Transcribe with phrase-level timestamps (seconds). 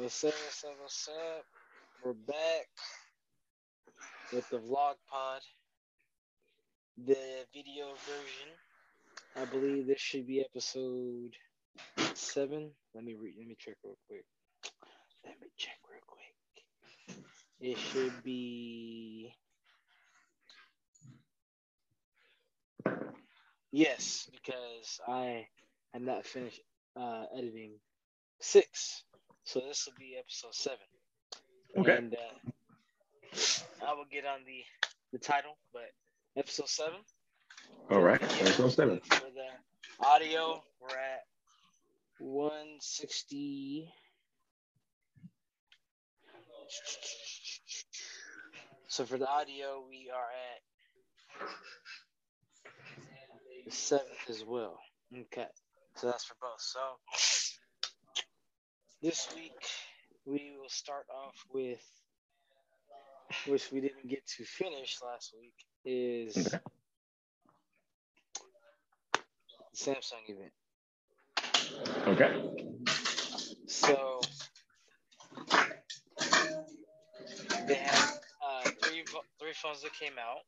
[0.00, 1.44] What's up, what's up, what's up?
[2.04, 2.68] We're back
[4.32, 5.40] with the vlog pod,
[7.04, 7.16] the
[7.52, 8.52] video version.
[9.34, 11.34] I believe this should be episode
[12.14, 12.70] seven.
[12.94, 13.34] Let me read.
[13.38, 14.24] Let me check real quick.
[15.24, 17.24] Let me check real quick.
[17.60, 19.34] It should be.
[23.72, 25.48] Yes, because I
[25.92, 26.60] had not finished
[26.94, 27.72] uh, editing
[28.40, 29.02] six.
[29.48, 30.84] So this will be episode seven.
[31.78, 31.96] Okay.
[31.96, 34.62] And uh, I will get on the
[35.10, 35.88] the title, but
[36.36, 36.98] episode seven.
[37.90, 38.22] All right.
[38.22, 39.00] Episode seven.
[39.00, 41.24] For the audio, we're at
[42.18, 43.90] 160.
[48.88, 50.28] So for the audio, we are
[51.40, 51.48] at
[53.64, 54.78] the seventh as well.
[55.10, 55.46] Okay.
[55.96, 56.60] So that's for both.
[56.60, 56.80] So
[59.02, 59.52] this week
[60.26, 61.82] we will start off with
[63.46, 65.54] which we didn't get to finish last week
[65.84, 66.58] is Okay.
[69.72, 70.52] the Samsung event.
[72.08, 72.54] Okay.
[73.66, 74.20] So
[77.66, 78.10] they had
[78.46, 79.04] uh, three
[79.40, 80.40] three phones that came out: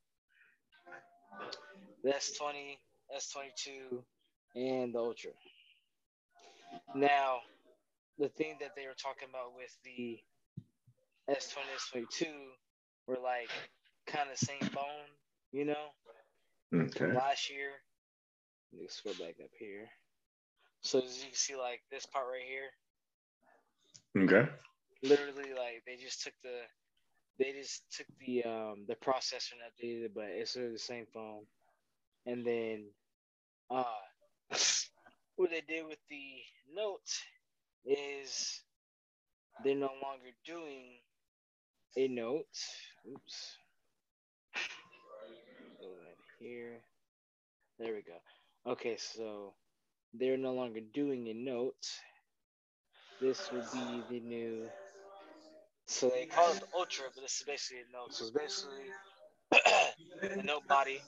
[2.02, 2.78] the S20,
[3.16, 4.04] S22,
[4.56, 5.32] and the Ultra.
[6.94, 7.40] Now,
[8.20, 10.20] the thing that they were talking about with the
[11.28, 12.26] S20, S22
[13.06, 13.52] were like
[14.06, 15.08] kind of same phone,
[15.52, 15.88] you know.
[16.74, 17.14] Okay.
[17.14, 17.70] Last year,
[18.72, 19.88] let me scroll back up here.
[20.82, 22.70] So as you can see, like this part right here,
[24.16, 24.48] Okay.
[25.02, 26.60] literally like they just took the
[27.38, 31.06] they just took the um the processor and updated it, but it's literally the same
[31.14, 31.46] phone.
[32.26, 32.90] And then
[33.70, 33.84] uh
[35.36, 36.42] what they did with the
[36.74, 37.08] note
[37.84, 38.62] is
[39.64, 40.98] they're no longer doing
[41.96, 42.46] a note.
[43.10, 43.56] Oops.
[45.80, 46.80] Go right here.
[47.78, 48.72] There we go.
[48.72, 49.54] Okay, so
[50.14, 51.86] they're no longer doing a note.
[53.20, 54.66] This would be the new.
[55.86, 58.14] So they call it Ultra, but this is basically a note.
[58.14, 58.84] So it's basically
[60.36, 61.00] the note body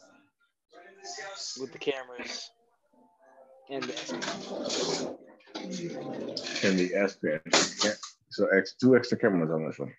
[1.61, 2.51] with the cameras
[3.71, 5.19] and the.
[5.55, 6.91] And the.
[7.85, 7.93] Yeah.
[8.31, 9.93] So X two extra cameras on this one.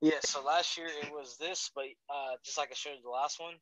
[0.00, 3.10] Yeah, so last year it was this, but uh, just like I showed you the
[3.10, 3.54] last one,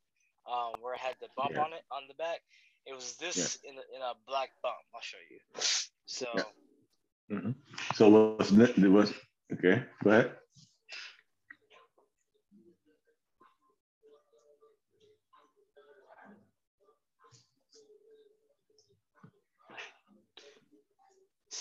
[0.51, 1.63] um, where it had the bump Yeah.
[1.63, 2.41] on it on the back,
[2.85, 4.75] it was this in, a, in a black bump.
[4.95, 5.39] I'll show you.
[6.07, 7.39] So Yeah.
[7.39, 7.51] hmm
[7.95, 9.13] So what's what's
[9.53, 9.85] okay?
[10.03, 10.37] Go ahead.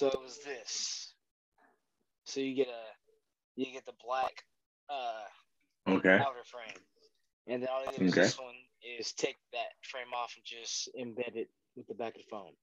[0.01, 1.13] So it was this.
[2.23, 2.81] So you get a
[3.56, 4.45] you get the black
[4.89, 5.22] uh
[5.88, 6.17] Okay.
[6.19, 6.81] outer frame.
[7.45, 8.22] And then all you do Okay.
[8.22, 8.56] this one
[8.97, 12.53] is take that frame off and just embed it with the back of the phone.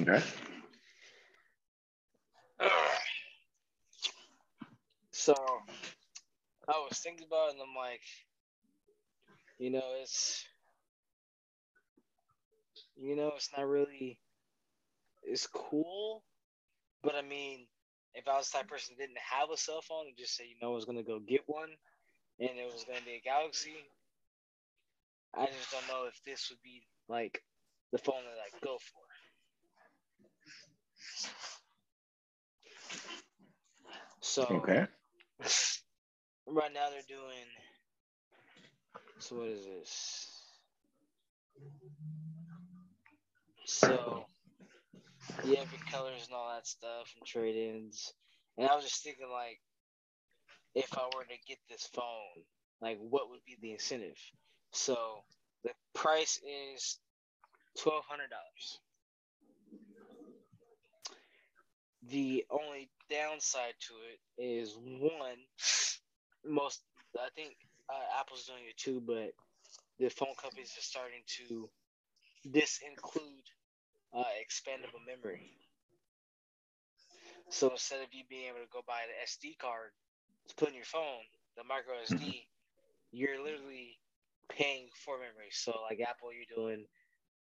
[0.00, 0.22] Okay.
[5.10, 5.34] So
[6.68, 8.02] I was thinking about it and I'm like,
[9.58, 10.44] you know, it's
[12.94, 14.20] you know, it's not really
[15.22, 16.24] it's cool,
[17.02, 17.66] but I mean,
[18.14, 20.44] if I was the type of person didn't have a cell phone and just say,
[20.44, 21.70] you know, I was gonna go get one
[22.40, 23.76] and it was gonna be a Galaxy,
[25.34, 27.42] I just don't know if this would be like
[27.92, 29.02] the phone that I go for.
[34.20, 34.86] So Okay.
[36.46, 37.46] right now they're doing
[39.18, 40.42] so what is this
[43.66, 44.26] so
[45.38, 48.12] have your colors and all that stuff and trade-ins.
[48.58, 49.60] And i was just thinking like
[50.74, 52.44] if i were to get this phone
[52.80, 54.18] like what would be the incentive?
[54.72, 55.24] So
[55.64, 56.98] the price is
[57.78, 57.98] $1200
[62.08, 65.38] the only downside to it is one
[66.44, 66.82] most
[67.18, 67.54] i think
[67.88, 69.32] uh, apple's doing it too but
[69.98, 71.68] the phone companies are starting to
[72.48, 73.46] disinclude
[74.14, 75.52] uh, expandable memory
[77.48, 79.90] so instead of you being able to go buy the sd card
[80.48, 81.24] to put in your phone
[81.56, 82.44] the micro sd
[83.12, 83.98] you're literally
[84.48, 86.84] paying for memory so like apple you're doing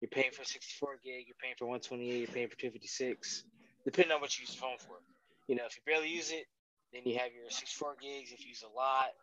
[0.01, 3.43] you're paying for 64 gig you're paying for 128 you're paying for 256
[3.85, 4.97] depending on what you use the phone for
[5.47, 6.45] you know, if you barely use it,
[6.93, 8.31] then you have your 64 gigs.
[8.31, 9.13] If you use a lot,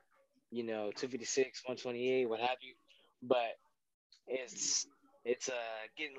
[0.50, 2.74] you know, 256, 128, what have you.
[3.22, 3.58] But
[4.26, 4.86] it's
[5.24, 6.16] it's uh getting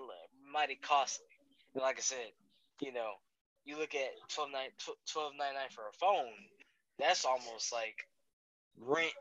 [0.53, 1.25] mighty costly.
[1.73, 2.31] And like I said,
[2.81, 3.11] you know,
[3.65, 6.31] you look at 12 for a phone,
[7.00, 7.95] that's almost like
[8.79, 9.13] rent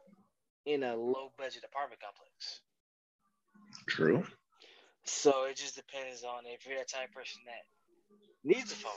[0.66, 2.60] in a low budget apartment complex.
[3.88, 4.24] True.
[5.04, 7.64] So it just depends on if you're that type of person that
[8.44, 8.92] needs a phone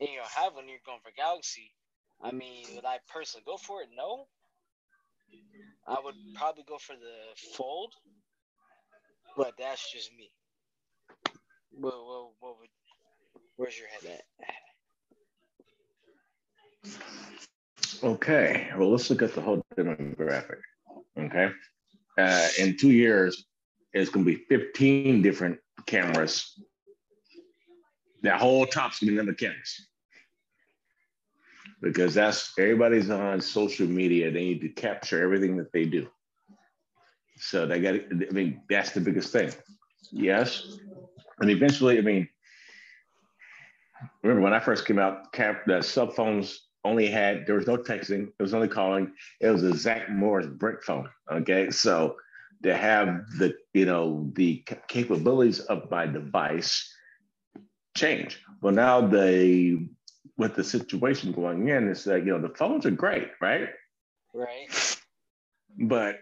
[0.00, 1.70] and you don't have one, you're going for Galaxy.
[2.22, 3.88] I mean, would I personally go for it?
[3.96, 4.26] No.
[5.86, 7.92] I would probably go for the Fold,
[9.36, 10.30] but that's just me.
[11.74, 12.68] What, what, what would,
[13.56, 14.22] where's your head at?
[18.02, 20.58] Okay, well, let's look at the whole demographic.
[21.18, 21.50] Okay,
[22.18, 23.44] uh, in two years,
[23.92, 26.60] it's going to be 15 different cameras.
[28.22, 29.86] That whole top's going to be number cameras
[31.82, 34.30] because that's everybody's on social media.
[34.30, 36.08] They need to capture everything that they do.
[37.38, 37.94] So they got.
[37.94, 39.52] I mean, that's the biggest thing.
[40.12, 40.78] Yes,
[41.42, 42.28] and eventually, I mean,
[44.22, 47.76] remember when I first came out, cap the cell phones only had there was no
[47.76, 48.28] texting.
[48.38, 49.12] It was only calling.
[49.40, 51.08] It was a Zach Morris brick phone.
[51.30, 52.16] Okay, so
[52.62, 56.94] to have the you know the capabilities of my device
[57.96, 58.40] change.
[58.60, 59.78] Well, now they
[60.38, 63.68] with the situation going in is that you know the phones are great, right?
[64.32, 64.96] Right.
[65.76, 66.20] But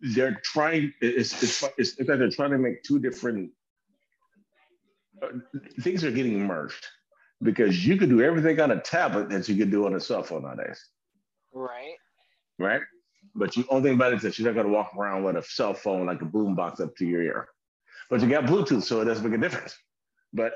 [0.00, 0.92] they're trying.
[1.00, 3.52] It's it's it's, it's like they're trying to make two different
[5.22, 5.28] Uh,
[5.80, 6.86] things are getting merged
[7.42, 10.22] because you could do everything on a tablet that you could do on a cell
[10.22, 10.84] phone nowadays.
[11.52, 11.94] Right.
[12.58, 12.82] Right.
[13.34, 15.36] But you only thing about it is that you're not going to walk around with
[15.36, 17.48] a cell phone like a boom box up to your ear.
[18.10, 19.76] But you got Bluetooth, so it doesn't make a difference.
[20.32, 20.54] But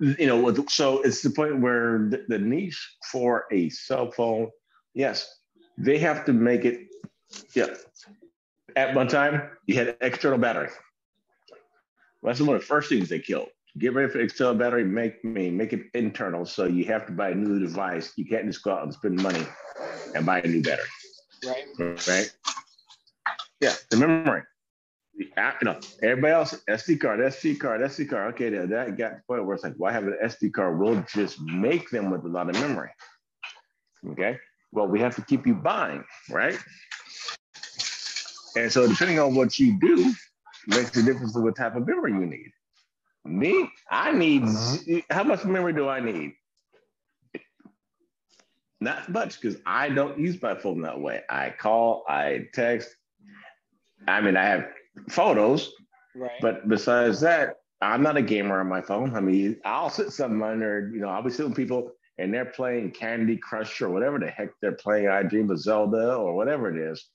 [0.00, 4.50] you know, so it's the point where the, the niche for a cell phone,
[4.94, 5.32] yes,
[5.78, 6.88] they have to make it.
[7.54, 7.74] Yeah.
[8.76, 10.70] At one time, you had external battery.
[12.22, 13.48] That's one of the first things they killed.
[13.78, 14.84] Get ready for external battery.
[14.84, 18.12] Make me make it internal, so you have to buy a new device.
[18.16, 19.46] You can't just go out and spend money
[20.14, 20.86] and buy a new battery.
[21.44, 21.64] Right.
[22.08, 22.30] Right.
[23.60, 24.42] Yeah, the memory
[25.20, 25.28] you
[25.64, 28.34] know, everybody else, SD card, SD card, SD card.
[28.34, 30.78] Okay, that, that got the point where it's like, why have an SD card?
[30.78, 32.90] We'll just make them with a lot of memory.
[34.10, 34.38] Okay.
[34.72, 36.58] Well, we have to keep you buying, right?
[38.56, 40.12] And so depending on what you do,
[40.66, 42.50] makes a difference to what type of memory you need.
[43.24, 45.00] Me, I need uh-huh.
[45.10, 46.32] how much memory do I need?
[48.80, 51.22] Not much because I don't use my phone that way.
[51.28, 52.88] I call, I text.
[54.08, 54.68] I mean, I have
[55.10, 55.70] photos.
[56.14, 56.40] Right.
[56.40, 59.14] But besides that, I'm not a gamer on my phone.
[59.14, 62.44] I mean, I'll sit somewhere, or you know, I'll be sitting with people and they're
[62.44, 65.08] playing Candy Crush or whatever the heck they're playing.
[65.08, 67.08] I Dream of Zelda or whatever it is,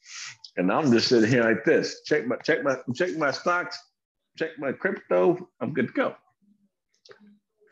[0.57, 2.01] and I'm just sitting here like this.
[2.05, 3.77] Check my check my check my stocks,
[4.37, 5.49] check my crypto.
[5.61, 6.15] I'm good to go.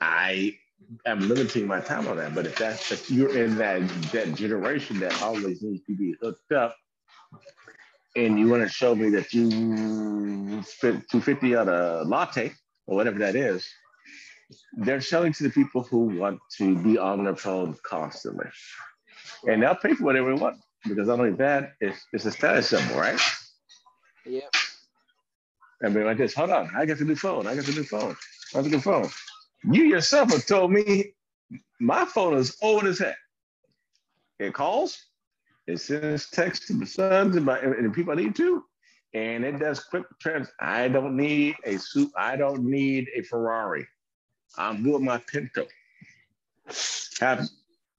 [0.01, 0.57] I
[1.06, 2.36] am limiting my time on that.
[2.36, 6.51] But if that's if you're in that that generation that always needs to be hooked
[6.51, 6.75] up,
[8.15, 12.54] and you want to show me that you spent 250 on a latte
[12.86, 13.68] or whatever that is,
[14.77, 18.48] they're selling to the people who want to be on their phone constantly.
[19.48, 22.69] And they'll pay for whatever they want because not only that, it's, it's a status
[22.69, 23.19] symbol, right?
[24.25, 24.54] Yep.
[25.89, 28.15] Mean, like this, hold on, I got the new phone, I got the new phone,
[28.53, 29.09] I got the new phone.
[29.69, 31.13] You yourself have told me
[31.79, 33.17] my phone is old as heck.
[34.39, 34.98] It calls,
[35.67, 38.63] it sends text to my sons and, my, and the people I need to,
[39.13, 40.48] and it does quick trans.
[40.62, 42.12] I don't need a suit.
[42.17, 43.86] I don't need a Ferrari.
[44.58, 45.67] I'm good with my Pinto.
[47.19, 47.50] Half,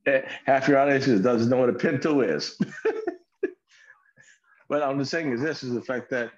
[0.06, 2.58] eh, half your audience doesn't know what a Pinto is.
[4.68, 6.30] but I'm just saying is this is the fact that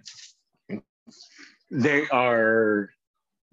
[1.71, 2.91] they are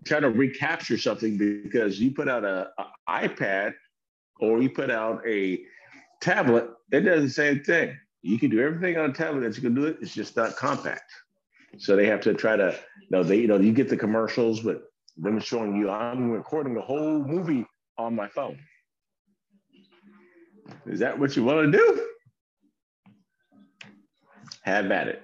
[0.06, 3.74] trying to recapture something because you put out a, a iPad
[4.40, 5.64] or you put out a
[6.22, 7.98] tablet, it does the same thing.
[8.22, 9.98] You can do everything on a tablet that you can do it.
[10.02, 11.12] It's just not compact.
[11.78, 14.62] So they have to try to, you know, they, you know, you get the commercials,
[14.62, 14.84] but
[15.18, 17.66] them showing you I'm recording a whole movie
[17.98, 18.58] on my phone.
[20.86, 22.08] Is that what you want to do?
[24.64, 25.24] Have at it.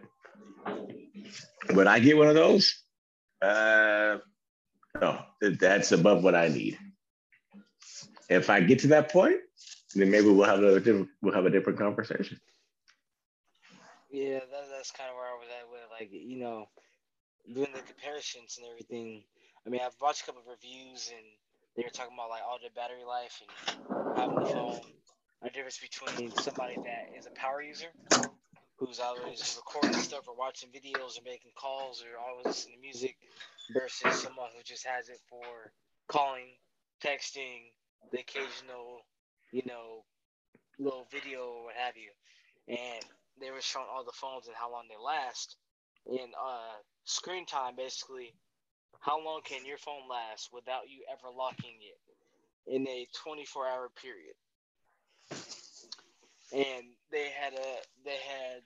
[1.71, 2.75] Would I get one of those?
[3.41, 4.17] Uh,
[4.99, 6.77] no, that's above what I need.
[8.29, 9.37] If I get to that point,
[9.95, 12.39] then maybe we'll have a different we'll have a different conversation.
[14.11, 16.67] Yeah, that, that's kind of where I was at with like you know
[17.53, 19.23] doing the comparisons and everything.
[19.65, 21.25] I mean, I've watched a couple of reviews and
[21.75, 24.81] they were talking about like all the battery life and having the phone.
[25.41, 27.87] The difference between somebody that is a power user,
[28.79, 33.17] who's always recording stuff or watching videos or making calls or always listening to music,
[33.73, 35.71] versus someone who just has it for
[36.07, 36.47] calling
[37.03, 37.71] texting,
[38.11, 39.05] the occasional,
[39.51, 40.03] you know,
[40.79, 42.09] little video or what have you.
[42.67, 43.03] And
[43.41, 45.57] they were showing all the phones and how long they last.
[46.07, 48.33] And uh, screen time, basically,
[49.01, 53.89] how long can your phone last without you ever locking it in a 24 hour
[54.01, 54.35] period?
[56.53, 57.71] And they had a
[58.03, 58.61] they had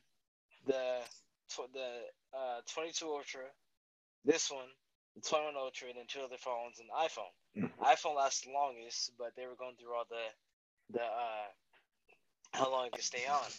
[0.65, 0.99] the
[1.73, 3.41] the uh, 22 Ultra,
[4.25, 4.65] this one,
[5.15, 7.33] the 21 Ultra, and then two other phones, and iPhone.
[7.57, 7.69] Mm.
[7.85, 11.47] iPhone lasts the longest, but they were going through all the the uh,
[12.53, 13.49] how long it could stay on.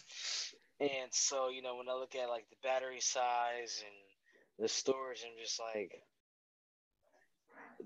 [0.81, 5.25] And so, you know, when I look at like the battery size and the storage,
[5.25, 5.93] I'm just like,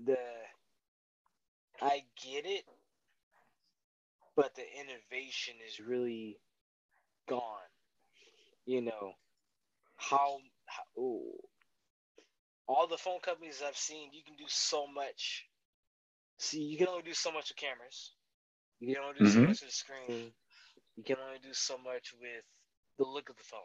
[0.05, 0.17] the
[1.81, 2.65] I get it,
[4.39, 6.39] but the innovation is really
[7.27, 7.67] gone.
[8.65, 9.11] You know,
[9.97, 11.33] how, how ooh,
[12.65, 15.43] all the phone companies I've seen, you can do so much.
[16.37, 18.13] See, you can only do so much with cameras.
[18.79, 19.33] You can only do mm-hmm.
[19.33, 20.31] so much with the screen.
[20.95, 22.45] You can only do so much with
[22.97, 23.59] the look of the phone.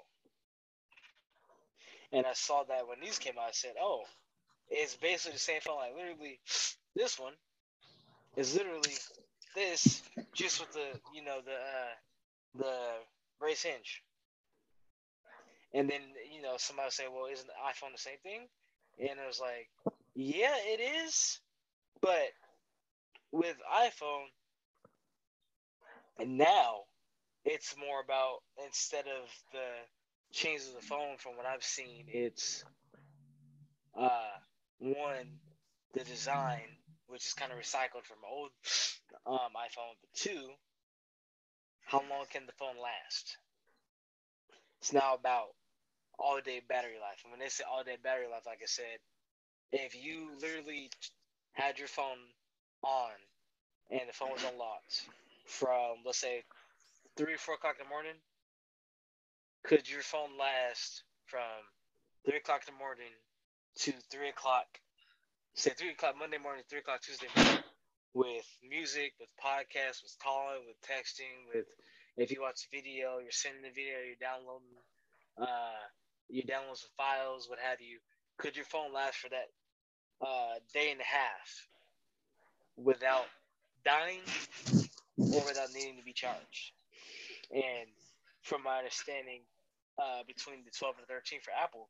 [2.11, 4.03] And I saw that when these came out, I said, "Oh,
[4.71, 5.77] it's basically the same phone.
[5.77, 6.41] Like literally,
[6.97, 7.35] this one
[8.37, 8.95] is literally
[9.55, 10.03] this,
[10.35, 11.95] just with the you know the uh,
[12.57, 12.77] the
[13.41, 14.03] brace hinge."
[15.73, 16.01] And then
[16.33, 18.49] you know somebody say, "Well, isn't the iPhone the same thing?"
[18.99, 19.69] And I was like,
[20.15, 21.41] "Yeah, it is,
[22.01, 22.33] but
[23.33, 24.27] with iPhone,
[26.19, 26.83] and now
[27.45, 29.69] it's more about instead of the
[30.33, 32.65] change of the phone from what I've seen, it's
[33.99, 34.31] uh
[34.79, 35.39] one
[35.95, 36.69] the design,
[37.09, 38.51] which is kind of recycled from old
[39.27, 40.51] um, iPhone, but two,
[41.85, 43.37] how long can the phone last?
[44.81, 45.49] It's now about
[46.19, 47.21] all day battery life.
[47.25, 48.99] And when they say all day battery life, like I said,
[49.73, 50.91] if you literally
[51.53, 52.19] had your phone
[52.83, 53.11] on
[53.91, 55.07] and the phone was unlocked
[55.47, 56.43] from let's say
[57.17, 58.15] three or four o'clock in the morning,
[59.65, 61.41] could your phone last from
[62.25, 63.13] three o'clock in the morning
[63.77, 64.67] to three o'clock,
[65.55, 67.63] say three o'clock Monday morning, three o'clock Tuesday morning,
[68.13, 71.67] with music, with podcasts, with calling, with texting, with
[72.17, 74.75] if you watch video, you're sending the video, you're downloading,
[75.41, 75.83] uh,
[76.29, 77.99] you download some files, what have you.
[78.39, 79.51] Could your phone last for that
[80.21, 81.69] uh, day and a half
[82.77, 83.27] without
[83.85, 84.23] dying
[85.19, 86.75] or without needing to be charged?
[87.53, 87.91] And
[88.43, 89.43] from my understanding,
[89.99, 91.89] uh, between the 12 and 13 for Apple,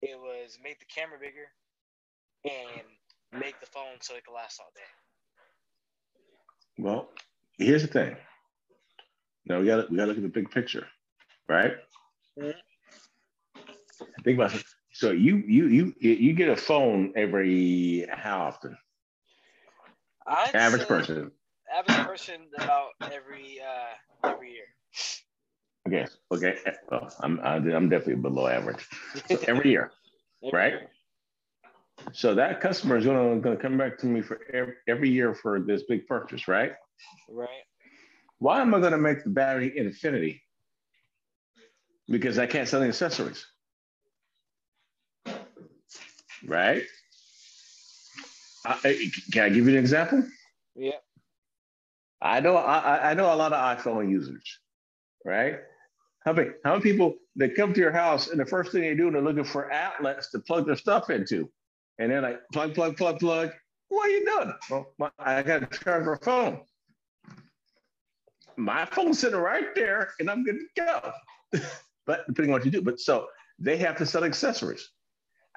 [0.00, 1.48] it was make the camera bigger
[2.44, 4.82] and make the phone so it can last all day.
[6.78, 7.08] Well,
[7.58, 8.16] here's the thing.
[9.46, 10.86] Now we got we got to look at the big picture,
[11.48, 11.72] right?
[12.38, 12.50] Mm-hmm.
[14.24, 14.64] Think about it.
[14.92, 18.76] So you you you you get a phone every how often?
[20.26, 21.30] I'd average person.
[21.72, 24.66] Average person about every uh every year.
[25.86, 26.06] Okay.
[26.32, 26.56] Okay.
[26.90, 28.86] Well, I'm I'm definitely below average.
[29.28, 29.90] So every year,
[30.52, 30.74] right?
[32.12, 35.60] So that customer is gonna gonna come back to me for every, every year for
[35.60, 36.72] this big purchase, right?
[37.28, 37.48] Right.
[38.38, 40.42] Why am I gonna make the battery infinity?
[42.08, 43.46] Because I can't sell the accessories.
[46.46, 46.82] Right?
[48.66, 50.24] I, can I give you an example?
[50.74, 50.92] Yeah.
[52.20, 54.58] I know I, I know a lot of iPhone users,
[55.24, 55.60] right?
[56.24, 58.94] How many, how many people that come to your house and the first thing they
[58.94, 61.50] do, they're looking for outlets to plug their stuff into.
[61.98, 63.50] And they're like, plug, plug, plug, plug.
[63.88, 64.52] What are you doing?
[64.70, 66.60] Well, my, I got to charge my phone.
[68.56, 70.84] My phone's sitting right there and I'm good to
[71.52, 71.60] go.
[72.06, 72.82] but depending on what you do.
[72.82, 73.26] But so
[73.58, 74.90] they have to sell accessories.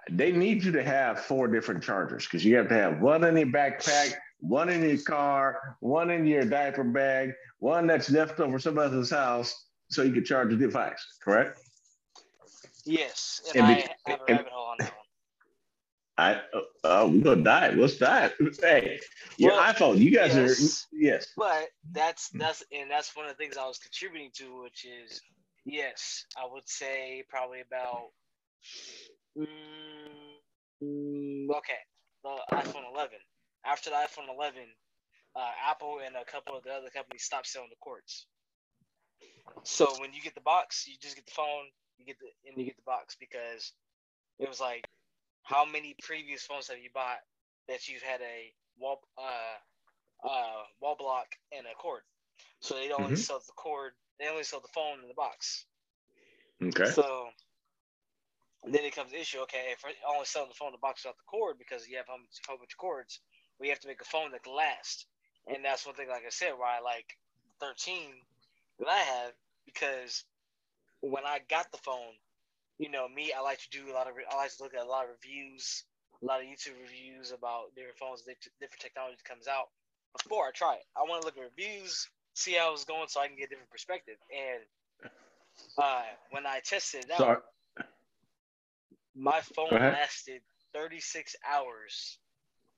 [0.10, 3.36] They need you to have four different chargers because you have to have one in
[3.36, 8.58] your backpack, one in your car, one in your diaper bag, one that's left over
[8.58, 11.60] somebody else's house, so you can charge the device, correct?
[12.86, 15.06] Yes, and, and I have a rabbit hole on that one.
[16.17, 17.75] I uh, oh, we're gonna die.
[17.75, 18.33] What's that?
[18.59, 19.00] Hey,
[19.38, 20.00] your well, iPhone.
[20.00, 21.27] You guys yes, are yes.
[21.38, 25.21] But that's that's and that's one of the things I was contributing to, which is
[25.65, 28.09] yes, I would say probably about
[29.38, 29.45] mm,
[31.50, 31.81] okay,
[32.24, 33.17] the iPhone 11.
[33.65, 34.62] After the iPhone 11,
[35.36, 38.25] uh, Apple and a couple of the other companies stopped selling the cords.
[39.63, 41.65] So when you get the box, you just get the phone,
[41.97, 43.74] you get the and you get the box because
[44.39, 44.86] it was like,
[45.44, 47.20] how many previous phones have you bought
[47.67, 52.01] that you've had a wall uh uh wall block and a cord?
[52.60, 53.15] So they only mm-hmm.
[53.15, 55.65] sell the cord, they only sell the phone in the box.
[56.62, 56.91] Okay.
[56.91, 57.27] So
[58.65, 59.39] then it comes the issue.
[59.39, 62.08] Okay, if I only selling the phone, the box without the cord because you have
[62.08, 62.17] a
[62.48, 63.20] whole bunch of cords.
[63.60, 65.06] we have to make a phone that can last.
[65.48, 67.17] And that's one thing, like I said, why I like
[67.62, 68.12] 13
[68.79, 69.32] that I have
[69.65, 70.24] because
[71.01, 72.13] when I got the phone,
[72.79, 74.86] you know, me, I like to do a lot of, I like to look at
[74.86, 75.84] a lot of reviews,
[76.22, 79.69] a lot of YouTube reviews about different phones, different technology comes out
[80.15, 80.86] before I try it.
[80.96, 83.50] I want to look at reviews, see how it's going, so I can get a
[83.50, 84.17] different perspective.
[84.31, 85.12] And
[85.77, 87.38] uh, when I tested it out, Sorry.
[89.15, 90.41] my phone lasted
[90.74, 92.19] 36 hours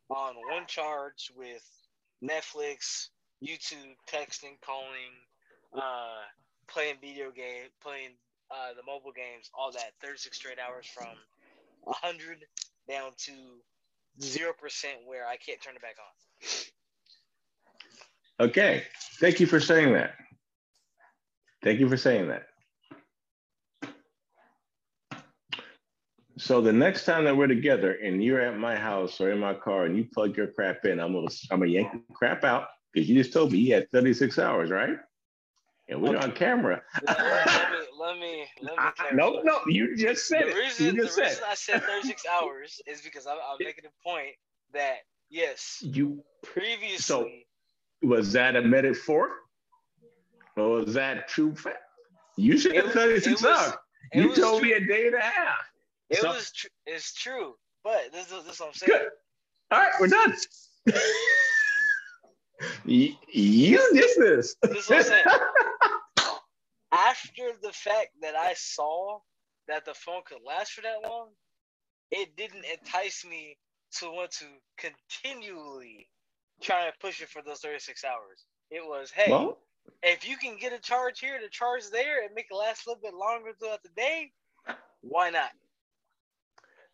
[0.10, 1.64] on one charge with
[2.24, 3.08] Netflix,
[3.44, 5.14] YouTube, texting, calling,
[5.76, 6.24] uh,
[6.68, 8.12] playing video game, playing
[8.52, 9.94] uh, the mobile games, all that.
[10.02, 11.16] 36 straight hours from
[11.84, 12.46] 100
[12.88, 13.32] down to
[14.22, 14.54] 0%
[15.06, 15.96] where I can't turn it back
[18.40, 18.48] on.
[18.48, 18.84] Okay.
[19.20, 20.14] Thank you for saying that.
[21.64, 22.44] Thank you for saying that.
[26.38, 29.54] So the next time that we're together and you're at my house or in my
[29.54, 32.70] car and you plug your crap in, I'm gonna I'm gonna yank the crap out
[32.94, 34.96] because you just told me you had 36 hours, right?
[35.90, 36.26] And we're okay.
[36.26, 36.82] on camera.
[37.08, 37.26] let me
[38.00, 38.84] let me let me.
[39.14, 40.56] no, no, you just said the it.
[40.56, 44.08] Reason, you just the reason I said 36 hours is because I'm, I'm, making a
[44.08, 44.36] point
[44.74, 44.98] that
[45.32, 46.98] yes, you previously.
[46.98, 47.28] So
[48.04, 49.30] was that a metaphor,
[50.56, 51.80] or was that true fact?
[52.38, 53.74] You should have said 36 hours.
[54.14, 54.70] You told true.
[54.70, 55.58] me a day and a half.
[56.10, 59.00] It so, was tr- it's true, but this, this, this is what I'm saying.
[59.00, 59.10] Good.
[59.72, 60.36] All right, we're done.
[62.86, 64.56] you, you did this.
[64.62, 65.26] This is what I'm saying.
[66.92, 69.20] After the fact that I saw
[69.68, 71.30] that the phone could last for that long,
[72.12, 73.58] it didn't entice me
[74.00, 74.46] to want to
[74.78, 76.08] continually
[76.62, 78.46] try and push it for those 36 hours.
[78.72, 79.58] It was, hey, well,
[80.04, 82.90] if you can get a charge here, the charge there, and make it last a
[82.90, 84.32] little bit longer throughout the day,
[85.02, 85.52] why not?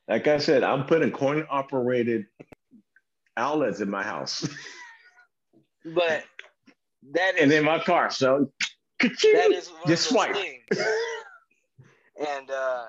[0.07, 2.27] Like I said, I'm putting coin operated
[3.37, 4.47] outlets in my house.
[5.93, 6.23] but
[7.13, 8.09] that is and in my car.
[8.09, 8.51] So
[8.99, 10.35] that is one just swipe.
[10.35, 10.59] and
[12.49, 12.85] uh,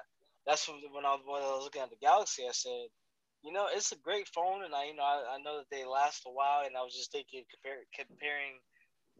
[0.46, 2.86] that's when, when, I, when I was looking at the Galaxy, I said,
[3.42, 5.84] you know, it's a great phone, and I, you know, I, I know that they
[5.84, 8.58] last a while, and I was just thinking, compare, comparing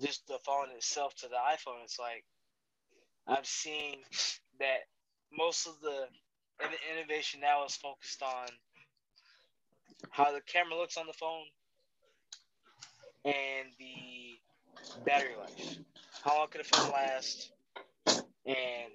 [0.00, 1.84] just the phone itself to the iPhone.
[1.84, 2.24] It's like
[3.26, 4.02] I'm seeing
[4.58, 4.88] that
[5.32, 6.06] most of the
[6.58, 8.48] the innovation now is focused on
[10.10, 11.44] how the camera looks on the phone
[13.24, 15.78] and the battery life.
[16.22, 17.50] How long can the phone last?
[18.46, 18.92] And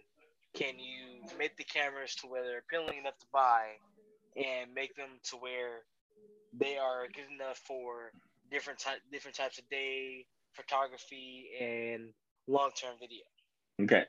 [0.54, 3.68] can you make the cameras to where they're appealing enough to buy
[4.36, 5.84] and make them to where
[6.58, 8.12] they are good enough for
[8.52, 12.10] different different types of day photography and
[12.48, 13.24] long term video.
[13.82, 14.06] Okay.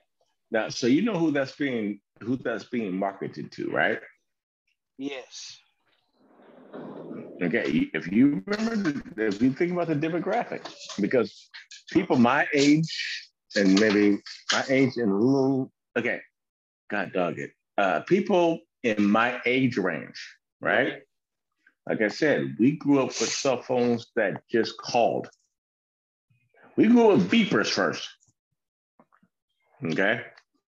[0.51, 3.99] Now, so you know who that's being who that's being marketed to, right?
[4.99, 5.59] Yes.
[7.41, 10.61] Okay, if you remember, if you think about the demographic,
[11.01, 11.49] because
[11.91, 14.19] people my age and maybe
[14.53, 16.21] my age and a little, okay,
[16.91, 20.21] God dog it, uh, people in my age range,
[20.61, 21.03] right?
[21.89, 25.29] Like I said, we grew up with cell phones that just called.
[26.77, 28.09] We grew up with beepers first.
[29.85, 30.23] Okay.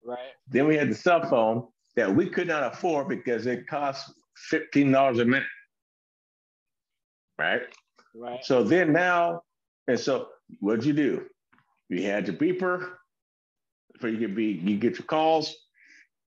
[0.05, 0.19] Right.
[0.49, 4.13] Then we had the cell phone that we could not afford because it cost
[4.51, 5.47] $15 a minute.
[7.39, 7.63] Right?
[8.15, 8.45] Right.
[8.45, 9.43] So then now,
[9.89, 10.29] and so
[10.61, 11.27] what'd you do?
[11.89, 12.91] You had your beeper,
[14.01, 15.55] for you could be you get your calls.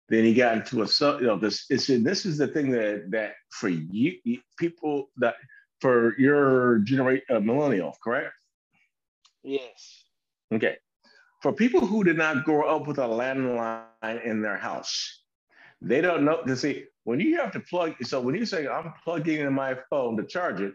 [0.09, 3.33] Then you got into a you know this it's this is the thing that that
[3.49, 4.13] for you
[4.57, 5.35] people that
[5.81, 8.33] for your generation uh, millennial, correct?
[9.43, 10.03] Yes.
[10.53, 10.77] Okay
[11.41, 15.21] for people who did not grow up with a landline in their house,
[15.81, 16.41] they don't know.
[16.43, 19.77] To see, when you have to plug, so when you say I'm plugging in my
[19.89, 20.73] phone to charge it,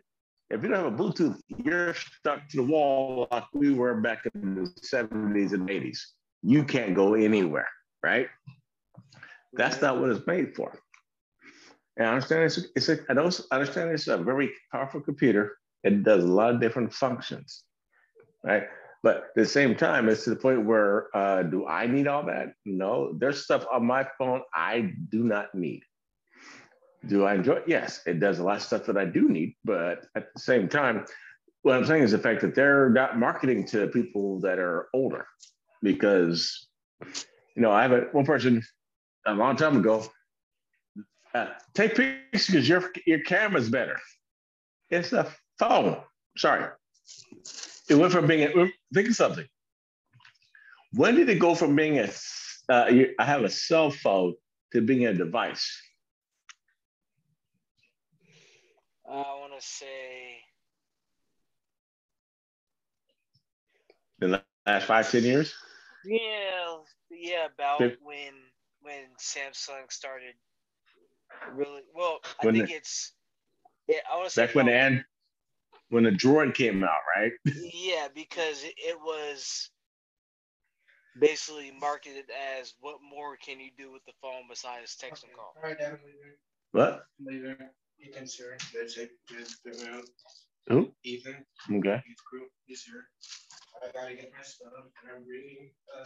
[0.52, 4.26] if you don't have a Bluetooth, you're stuck to the wall like we were back
[4.34, 5.98] in the 70s and 80s.
[6.42, 7.68] You can't go anywhere,
[8.02, 8.28] right?
[9.54, 10.78] That's not what it's made for.
[11.96, 15.56] And I understand it's, it's a, I don't understand it's a very powerful computer.
[15.84, 17.64] It does a lot of different functions,
[18.44, 18.64] right?
[19.02, 22.24] But at the same time, it's to the point where uh, do I need all
[22.26, 22.54] that?
[22.66, 25.82] No, there's stuff on my phone I do not need.
[27.06, 27.64] Do I enjoy it?
[27.66, 29.56] Yes, it does a lot of stuff that I do need.
[29.64, 31.04] But at the same time,
[31.62, 35.26] what I'm saying is the fact that they're not marketing to people that are older
[35.82, 36.68] because,
[37.56, 38.62] you know, I have a, one person
[39.26, 40.04] a long time ago,
[41.34, 43.98] uh, take pictures because your, your camera's better.
[44.90, 45.96] It's a phone.
[46.36, 46.66] Sorry.
[47.88, 49.46] It went from being a, think of something.
[50.92, 52.08] When did it go from being a
[52.68, 54.34] uh, I have a cell phone
[54.72, 55.80] to being a device?
[59.12, 60.40] I want to say.
[64.20, 65.52] The last five, ten years.
[66.04, 66.78] Yeah,
[67.10, 68.32] yeah, about when
[68.80, 70.34] when Samsung started.
[71.54, 73.12] Really well, I when think the, it's.
[73.88, 74.46] Yeah, I want to say.
[74.46, 75.04] Back when the end,
[75.90, 77.32] when the droid came out, right?
[77.44, 79.70] yeah, because it was
[81.18, 82.24] basically marketed
[82.58, 85.52] as what more can you do with the phone besides text and call?
[85.56, 85.98] All right, Dad.
[86.72, 87.04] What?
[88.02, 88.56] Ethan, sir.
[88.74, 89.10] That's it.
[90.68, 90.92] Who?
[91.04, 91.44] Ethan.
[91.72, 92.02] Okay.
[92.66, 93.04] He's here.
[93.82, 95.70] I gotta get my stuff, and I'm reading.
[95.92, 96.04] Uh,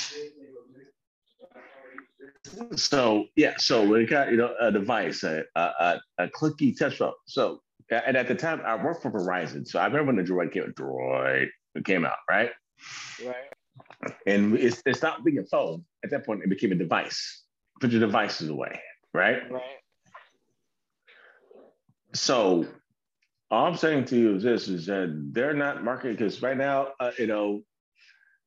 [2.76, 7.12] so yeah, so we got you know a device, a a, a clicky touch phone.
[7.26, 10.52] So and at the time I worked for Verizon, so I remember when the Droid
[10.52, 11.48] came, Droid
[11.84, 12.50] came out, right?
[13.24, 14.14] Right.
[14.26, 15.84] And it's, it stopped being a phone.
[16.04, 17.44] At that point, it became a device.
[17.80, 18.80] Put your devices away,
[19.12, 19.50] right?
[19.50, 19.62] Right.
[22.16, 22.66] So
[23.50, 26.88] all I'm saying to you is this: is that they're not marketing because right now,
[26.98, 27.62] uh, you know,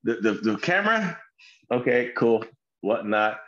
[0.03, 1.17] the, the the camera,
[1.71, 2.43] okay, cool,
[2.81, 3.39] whatnot.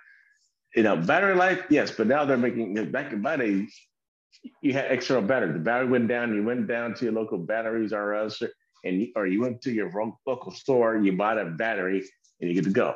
[0.76, 3.76] You know, battery life, yes, but now they're making back in my days,
[4.62, 5.52] you had external battery.
[5.52, 6.34] The battery went down.
[6.34, 8.42] You went down to your local batteries or else,
[8.86, 9.92] and or you went to your
[10.26, 10.98] local store.
[10.98, 12.04] You bought a battery,
[12.40, 12.96] and you get to go.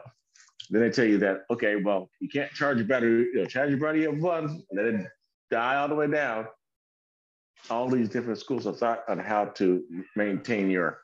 [0.69, 3.27] Then they tell you that okay, well, you can't charge your battery.
[3.33, 5.07] You know, charge your battery at once, and it
[5.51, 6.47] die all the way down.
[7.69, 9.83] All these different schools of thought on how to
[10.15, 10.99] maintain your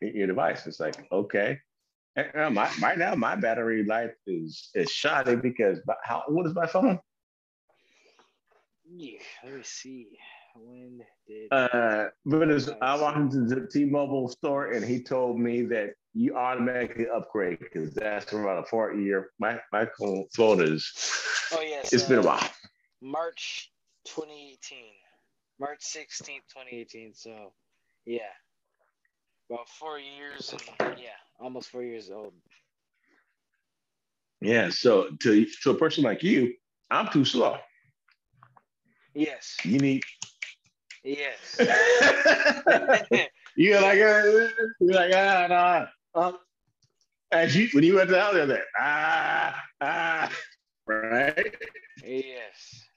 [0.00, 0.66] your device.
[0.66, 1.58] It's like okay,
[2.16, 6.66] and my, right now my battery life is is shoddy because how old is my
[6.66, 6.98] phone?
[8.88, 10.08] Yeah, let me see.
[10.56, 15.62] When did uh but as I walked into the T-Mobile store and he told me
[15.62, 20.92] that you automatically upgrade because that's around a four year my my phone is
[21.52, 22.50] oh yes it's uh, been a uh, while.
[23.00, 23.70] March
[24.06, 24.78] 2018.
[25.60, 27.14] March 16th, 2018.
[27.14, 27.52] So
[28.06, 28.22] yeah.
[29.50, 32.32] About four years and yeah, almost four years old.
[34.40, 36.54] Yeah, so to to a person like you,
[36.90, 37.58] I'm too slow.
[39.14, 39.56] Yes.
[39.64, 40.02] You need.
[41.02, 41.56] Yes.
[43.56, 44.48] you're like, uh,
[44.80, 45.86] you're like, ah, nah.
[46.14, 46.38] Um,
[47.32, 50.30] as you when you went down there, there, ah, ah,
[50.86, 51.54] right?
[52.04, 52.89] Yes.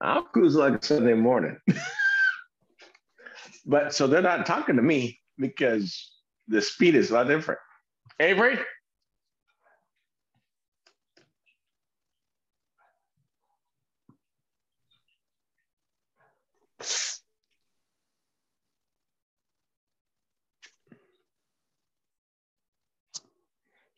[0.00, 1.56] I'll cruise like Sunday morning.
[3.66, 6.12] but so they're not talking to me because
[6.46, 7.60] the speed is a lot different.
[8.20, 8.58] Avery?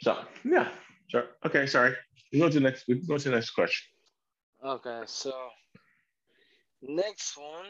[0.03, 0.69] So yeah,
[1.09, 1.25] sure.
[1.45, 1.95] Okay, sorry.
[2.33, 2.89] We go to the next.
[2.89, 3.87] We go to the next question.
[4.65, 5.33] Okay, so
[6.83, 7.67] next one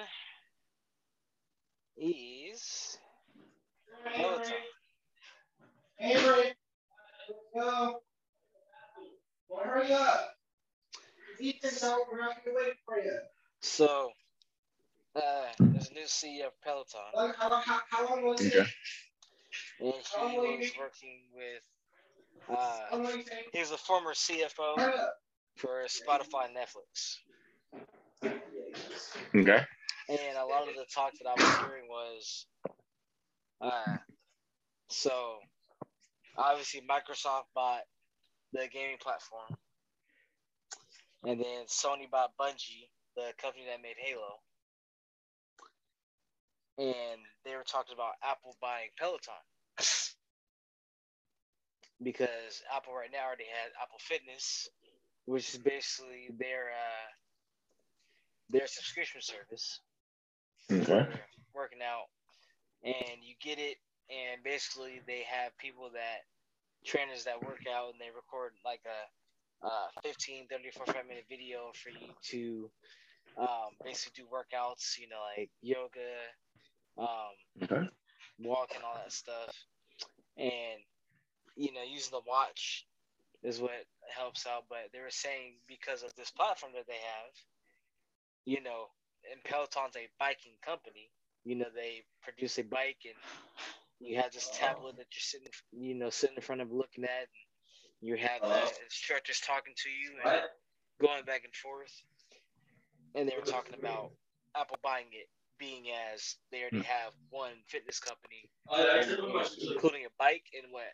[1.97, 2.99] is
[4.17, 4.53] Peloton.
[5.97, 6.53] Hey, Ray.
[7.29, 8.01] Let's go.
[9.49, 10.35] Well, hurry up.
[11.43, 12.01] Ethan's out.
[12.11, 13.19] We're not gonna wait for you.
[13.61, 14.11] So,
[15.17, 15.21] uh,
[15.59, 17.01] there's a new CEO of Peloton.
[17.15, 18.61] How, how, how long was okay.
[18.61, 18.67] it?
[19.81, 21.63] And he was working with
[22.49, 22.99] uh,
[23.53, 24.77] he was a former CFO
[25.57, 27.17] for Spotify and Netflix.
[28.23, 29.65] Okay.
[30.09, 32.47] And a lot of the talk that I was hearing was,
[33.61, 33.97] uh,
[34.89, 35.39] so
[36.37, 37.83] obviously Microsoft bought
[38.53, 39.57] the gaming platform,
[41.25, 44.41] and then Sony bought Bungie, the company that made Halo,
[46.79, 49.35] and they were talking about Apple buying Peloton.
[52.03, 54.71] Because Apple right now already has Apple Fitness,
[55.27, 57.09] which is basically their uh,
[58.51, 59.81] their subscription service.
[60.71, 61.09] Okay.
[61.55, 62.07] Working out,
[62.85, 63.77] and you get it,
[64.09, 66.23] and basically they have people that
[66.85, 71.73] trainers that work out, and they record like a, a 15, 30, 45 minute video
[71.75, 72.71] for you to
[73.37, 74.99] um, basically do workouts.
[74.99, 76.11] You know, like yoga,
[76.99, 77.89] um, okay.
[78.39, 79.55] walk, and all that stuff,
[80.37, 80.81] and
[81.57, 82.87] you know, using the watch
[83.43, 83.85] is what
[84.15, 84.65] helps out.
[84.69, 87.35] But they were saying because of this platform that they have,
[88.51, 88.91] you know,
[89.31, 91.07] and Peloton's a biking company,
[91.45, 93.15] you know, they produce a bike and
[94.01, 97.31] you have this tablet that you're sitting, you know, sitting in front of looking at.
[97.31, 100.43] And you have the instructors talking to you and
[101.01, 101.95] going back and forth.
[103.15, 104.11] And they were talking about
[104.57, 105.29] Apple buying it
[105.61, 106.91] being as they already hmm.
[106.91, 108.51] have one fitness company,
[109.71, 110.91] including a bike and what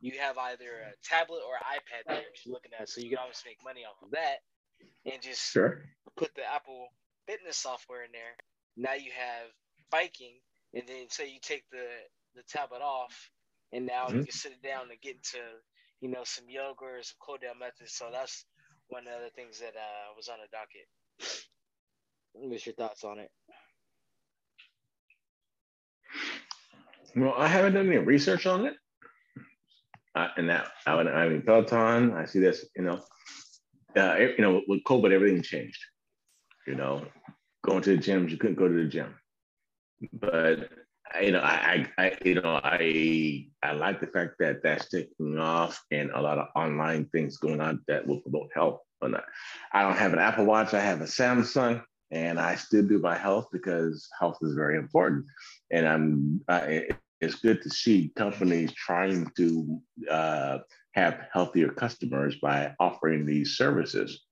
[0.00, 3.42] you have either a tablet or iPad that you're looking at, so you can always
[3.44, 4.40] make money off of that,
[5.04, 5.82] and just sure.
[6.16, 6.88] put the Apple
[7.26, 8.36] Fitness software in there.
[8.76, 9.48] Now you have
[9.90, 10.40] biking,
[10.74, 11.86] and then say you take the
[12.34, 13.30] the tablet off,
[13.72, 14.18] and now Mhm.
[14.18, 15.38] you can sit it down and get into
[16.00, 17.92] you know some yoga or some cool down methods.
[17.94, 18.44] So that's
[18.88, 20.88] one of the things that uh, was on the docket.
[22.34, 23.30] What's your thoughts on it?
[27.16, 28.74] Well, I haven't done any research on it.
[30.14, 32.12] Uh, and that I haven't, I haven't Peloton.
[32.14, 33.02] I see this, you know,
[33.96, 35.82] uh, you know, with COVID, everything changed.
[36.66, 37.06] You know,
[37.64, 39.14] going to the gyms, you couldn't go to the gym.
[40.12, 40.70] But
[41.20, 45.82] you know, I, I, you know, I, I like the fact that that's taking off,
[45.90, 48.80] and a lot of online things going on that will promote health.
[49.02, 49.24] Or not.
[49.72, 50.72] I don't have an Apple Watch.
[50.72, 55.26] I have a Samsung, and I still do my health because health is very important.
[55.70, 56.88] And I'm, I,
[57.20, 59.80] it's good to see companies trying to
[60.10, 60.58] uh,
[60.96, 64.24] have healthier customers by offering these services.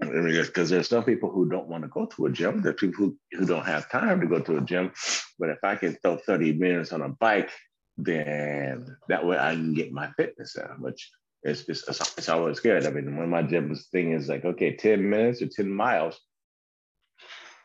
[0.00, 2.62] Because there's some people who don't want to go to a gym.
[2.62, 4.92] There's people who, who don't have time to go to a gym.
[5.38, 7.50] But if I can throw 30 minutes on a bike,
[7.98, 11.10] then that way I can get my fitness in, which
[11.42, 12.86] is it's, it's, always good.
[12.86, 16.18] I mean, of my gym was thing is like, okay, 10 minutes or 10 miles,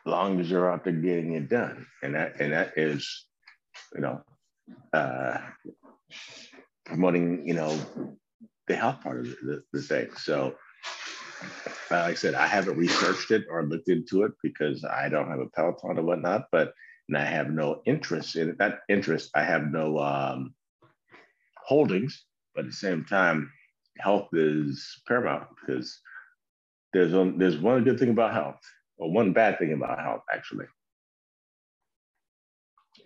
[0.04, 1.86] long as you're out there getting it done.
[2.02, 3.26] And that and that is,
[3.94, 4.22] you know,
[4.92, 5.38] uh,
[6.92, 7.78] promoting, you know,
[8.68, 10.08] the health part of the, the thing.
[10.16, 10.54] So
[11.90, 15.40] like I said, I haven't researched it or looked into it because I don't have
[15.40, 16.72] a Peloton or whatnot, but
[17.08, 18.58] and I have no interest in it.
[18.58, 20.54] That interest, I have no um,
[21.56, 22.24] holdings,
[22.54, 23.50] but at the same time,
[23.98, 26.00] health is paramount because
[26.92, 28.60] there's one, there's one good thing about health,
[28.98, 30.66] or one bad thing about health, actually.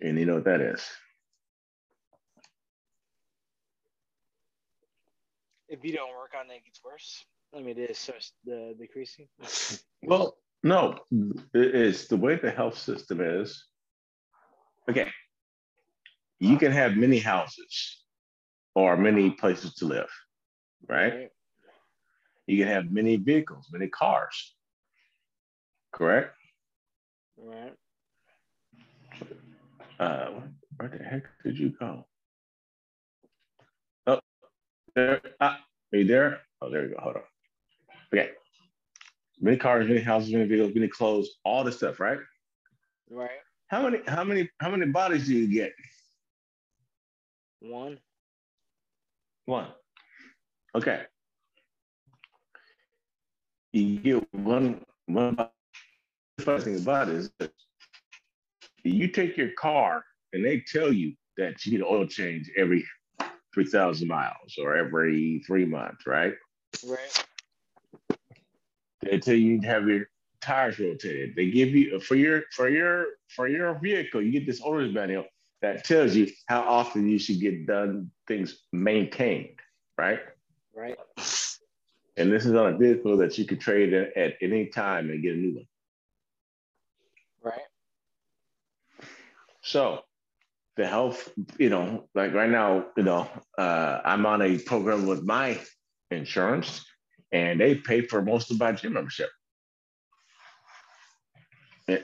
[0.01, 0.85] And you know what that is?
[5.69, 7.25] If you don't work on it, it gets worse.
[7.55, 9.27] I mean, it starts uh, decreasing.
[10.03, 10.99] Well, no,
[11.53, 13.65] it's the way the health system is.
[14.87, 15.07] Okay,
[16.39, 18.03] you can have many houses
[18.75, 20.09] or many places to live,
[20.87, 21.29] right?
[22.45, 24.55] You can have many vehicles, many cars,
[25.91, 26.35] correct?
[27.37, 27.73] Right.
[29.99, 30.29] Uh,
[30.77, 32.05] where the heck did you go?
[34.97, 35.21] There.
[35.39, 35.59] Ah,
[35.93, 36.39] are you there?
[36.59, 36.99] Oh, there you go.
[36.99, 37.21] Hold on.
[38.11, 38.31] Okay.
[39.39, 42.17] Many cars, many houses, many vehicles, many clothes, all this stuff, right?
[43.07, 43.29] Right.
[43.67, 45.71] How many, how many, how many bodies do you get?
[47.59, 47.99] One.
[49.45, 49.67] One.
[50.73, 51.03] Okay.
[53.73, 55.35] You get one, one.
[55.35, 55.49] body.
[56.39, 57.51] The funny thing about it is that
[58.83, 62.83] you take your car and they tell you that you need an oil change every
[63.53, 66.33] 3,000 miles or every three months, right?
[66.85, 67.25] Right.
[69.01, 70.07] They tell you to have your
[70.41, 71.35] tires rotated.
[71.35, 75.25] They give you for your for your for your vehicle, you get this owner's manual
[75.61, 79.59] that tells you how often you should get done things maintained,
[79.97, 80.19] right?
[80.75, 80.97] Right.
[82.17, 85.21] And this is on a vehicle that you could trade at, at any time and
[85.21, 85.67] get a new one.
[87.43, 87.61] Right.
[89.61, 90.01] So
[90.77, 95.23] the health, you know, like right now, you know, uh, I'm on a program with
[95.23, 95.59] my
[96.11, 96.85] insurance
[97.31, 99.29] and they pay for most of my gym membership.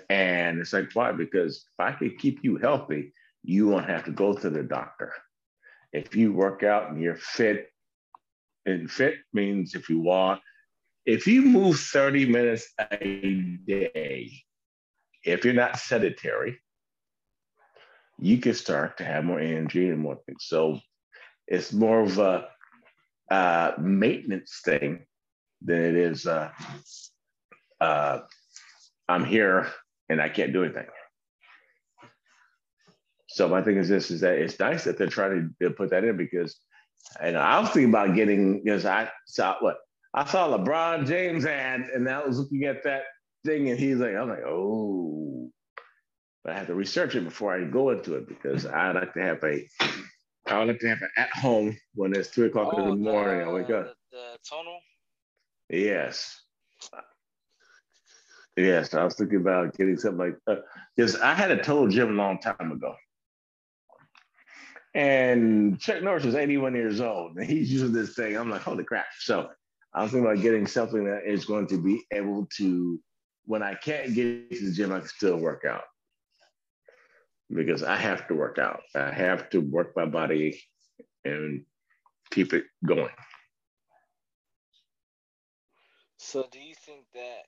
[0.09, 1.11] And it's like, why?
[1.11, 5.13] Because if I could keep you healthy, you won't have to go to the doctor.
[5.91, 7.67] If you work out and you're fit,
[8.65, 10.41] and fit means if you walk,
[11.05, 14.31] if you move 30 minutes a day,
[15.25, 16.59] if you're not sedentary,
[18.23, 20.45] you can start to have more energy and more things.
[20.45, 20.79] So
[21.45, 22.47] it's more of a
[23.29, 25.05] uh, maintenance thing
[25.61, 26.25] than it is.
[26.25, 26.49] Uh,
[27.81, 28.19] uh,
[29.09, 29.67] I'm here
[30.07, 30.85] and I can't do anything.
[33.27, 36.05] So my thing is this: is that it's nice that they're trying to put that
[36.05, 36.55] in because,
[37.19, 39.77] and I was thinking about getting because I saw what
[40.13, 43.03] I saw LeBron James ad, and I was looking at that
[43.43, 45.32] thing, and he's like, I'm like, oh,
[46.43, 49.21] but I have to research it before I go into it because I like to
[49.21, 49.65] have a,
[50.47, 52.95] I would like to have it at home when it's three o'clock in the oh,
[52.95, 53.47] morning.
[53.47, 53.87] I wake up.
[53.87, 54.79] Oh, The, the tonal.
[55.69, 56.41] Yes.
[58.57, 60.63] Yes, I was thinking about getting something like uh, that
[60.95, 62.95] because I had a total gym a long time ago.
[64.93, 68.35] And Chuck Norris was 81 years old and he's using this thing.
[68.35, 69.05] I'm like, holy crap.
[69.17, 69.49] So
[69.93, 72.99] I was thinking about getting something that is going to be able to,
[73.45, 75.83] when I can't get to the gym, I can still work out.
[77.49, 78.81] Because I have to work out.
[78.95, 80.61] I have to work my body
[81.23, 81.65] and
[82.31, 83.13] keep it going.
[86.17, 87.43] So do you think that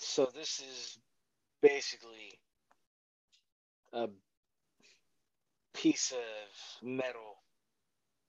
[0.00, 0.98] So this is
[1.60, 2.38] basically
[3.92, 4.08] a
[5.74, 7.36] piece of metal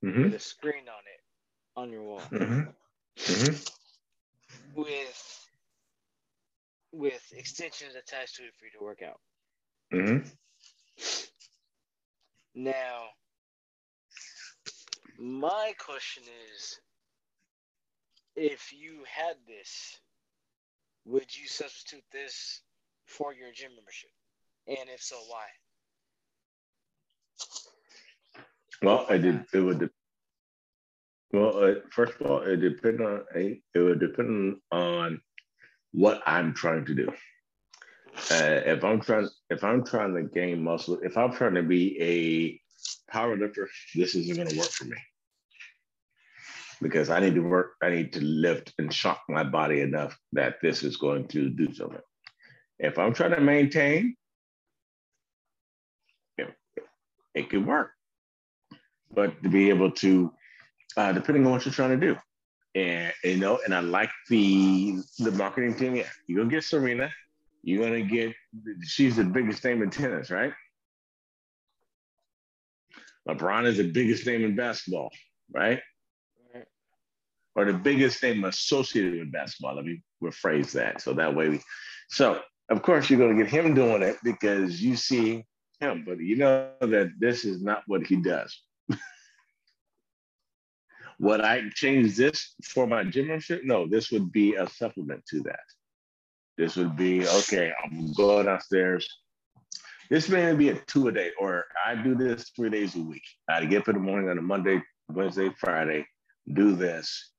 [0.01, 0.23] Mm-hmm.
[0.23, 1.21] with a screen on it
[1.75, 2.69] on your wall Mm-hmm.
[3.17, 4.81] Mm-hmm.
[4.81, 5.47] with
[6.91, 9.19] with extensions attached to it for you to work out.
[9.93, 10.27] Mm-hmm.
[12.55, 13.03] Now,
[15.17, 16.79] my question is
[18.35, 19.99] if you had this,
[21.05, 22.61] would you substitute this
[23.05, 24.11] for your gym membership?
[24.67, 25.45] And if so, why?
[28.81, 29.45] Well, I did.
[29.53, 29.89] It would.
[31.31, 33.23] Well, uh, first of all, it depend on.
[33.35, 35.21] It would depend on
[35.91, 37.09] what I'm trying to do.
[38.31, 41.97] Uh, if I'm trying, if I'm trying to gain muscle, if I'm trying to be
[42.01, 44.97] a power lifter, this isn't going to work for me
[46.81, 47.73] because I need to work.
[47.81, 51.71] I need to lift and shock my body enough that this is going to do
[51.73, 52.01] something.
[52.79, 54.15] If I'm trying to maintain,
[56.37, 56.55] it,
[57.35, 57.91] it could work
[59.11, 60.31] but to be able to,
[60.97, 62.17] uh, depending on what you're trying to do.
[62.75, 65.95] And you know, and I like the the marketing team.
[65.95, 67.09] Yeah, you're gonna get Serena.
[67.63, 68.35] You're gonna get
[68.83, 70.53] she's the biggest name in tennis, right?
[73.27, 75.11] LeBron is the biggest name in basketball,
[75.51, 75.79] right?
[76.53, 76.65] Right.
[77.55, 79.75] Or the biggest name associated with basketball.
[79.75, 81.01] Let me rephrase that.
[81.01, 81.61] So that way we
[82.07, 85.43] so of course you're gonna get him doing it because you see
[85.79, 88.61] him, but you know that this is not what he does.
[91.19, 93.63] Would I change this for my gym membership?
[93.63, 95.59] No, this would be a supplement to that.
[96.57, 97.71] This would be okay.
[97.83, 99.07] I'm going downstairs.
[100.09, 103.23] This may be a two a day, or I do this three days a week.
[103.47, 106.05] I get up in the morning on a Monday, Wednesday, Friday,
[106.51, 107.31] do this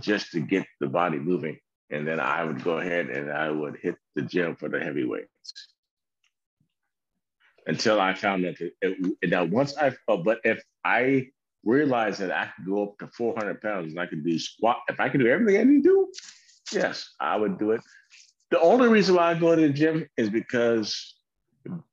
[0.00, 1.58] just to get the body moving,
[1.90, 5.04] and then I would go ahead and I would hit the gym for the heavy
[5.04, 5.28] weights
[7.66, 11.28] until I found that it, it, now once I oh, but if I
[11.64, 15.00] realized that I could go up to 400 pounds and I could do squat, if
[15.00, 16.12] I could do everything I need to do,
[16.72, 17.80] yes, I would do it.
[18.50, 21.14] The only reason why I go to the gym is because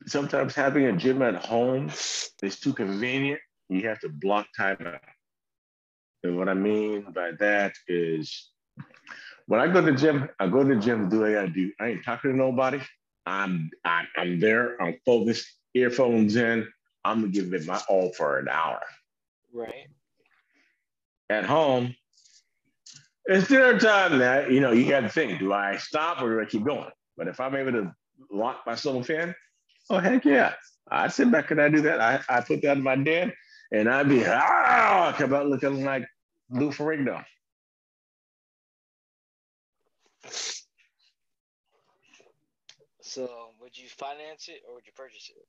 [0.05, 1.89] sometimes having a gym at home
[2.43, 3.39] is too convenient.
[3.69, 4.99] You have to block time out.
[6.23, 8.51] And what I mean by that is
[9.47, 11.33] when I go to the gym, I go to the gym, to do what I
[11.33, 11.71] gotta do.
[11.79, 12.79] I ain't talking to nobody.
[13.25, 16.67] I'm, I'm I'm there, I'm focused, earphones in.
[17.03, 18.81] I'm gonna give it my all for an hour.
[19.53, 19.87] Right.
[21.29, 21.95] At home,
[23.25, 24.19] it's dinner time.
[24.19, 26.89] Now you know you got to think: Do I stop or do I keep going?
[27.17, 27.95] But if I'm able to
[28.31, 29.33] lock myself in,
[29.89, 30.53] oh heck yeah!
[30.89, 32.01] I sit back and I do that.
[32.01, 33.31] I, I put that in my den,
[33.71, 36.05] and I'd be ah, come out looking like
[36.49, 37.23] Lou Ferrigno.
[43.01, 45.45] So, would you finance it or would you purchase it?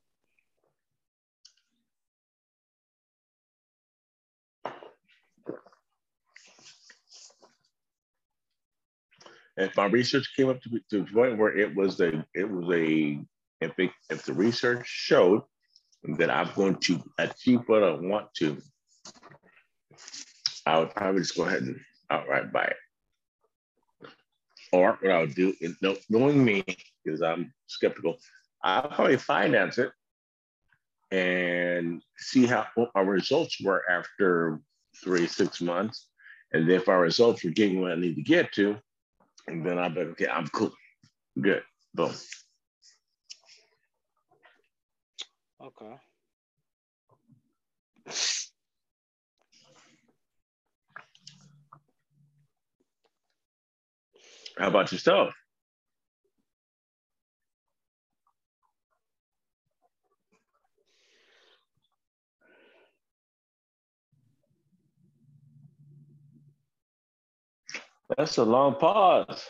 [9.56, 12.68] If my research came up to, to the point where it was a it was
[12.74, 13.20] a
[13.60, 15.42] if it, if the research showed
[16.04, 18.60] that I'm going to achieve what I want to,
[20.66, 22.76] I would probably just go ahead and outright buy it.
[24.72, 26.64] Or what I would do, is, know- knowing me,
[27.04, 28.16] because I'm skeptical,
[28.64, 29.92] I'll probably finance it
[31.12, 34.60] and see how what my results were after
[35.04, 36.08] three, six months.
[36.52, 38.76] And if our results were getting what I need to get to,
[39.48, 40.72] and then I bet, okay, I'm cool.
[41.40, 41.62] Good.
[41.94, 42.12] Boom.
[45.62, 45.94] Okay.
[54.59, 55.35] How about yourself?
[68.16, 69.46] That's a long pause.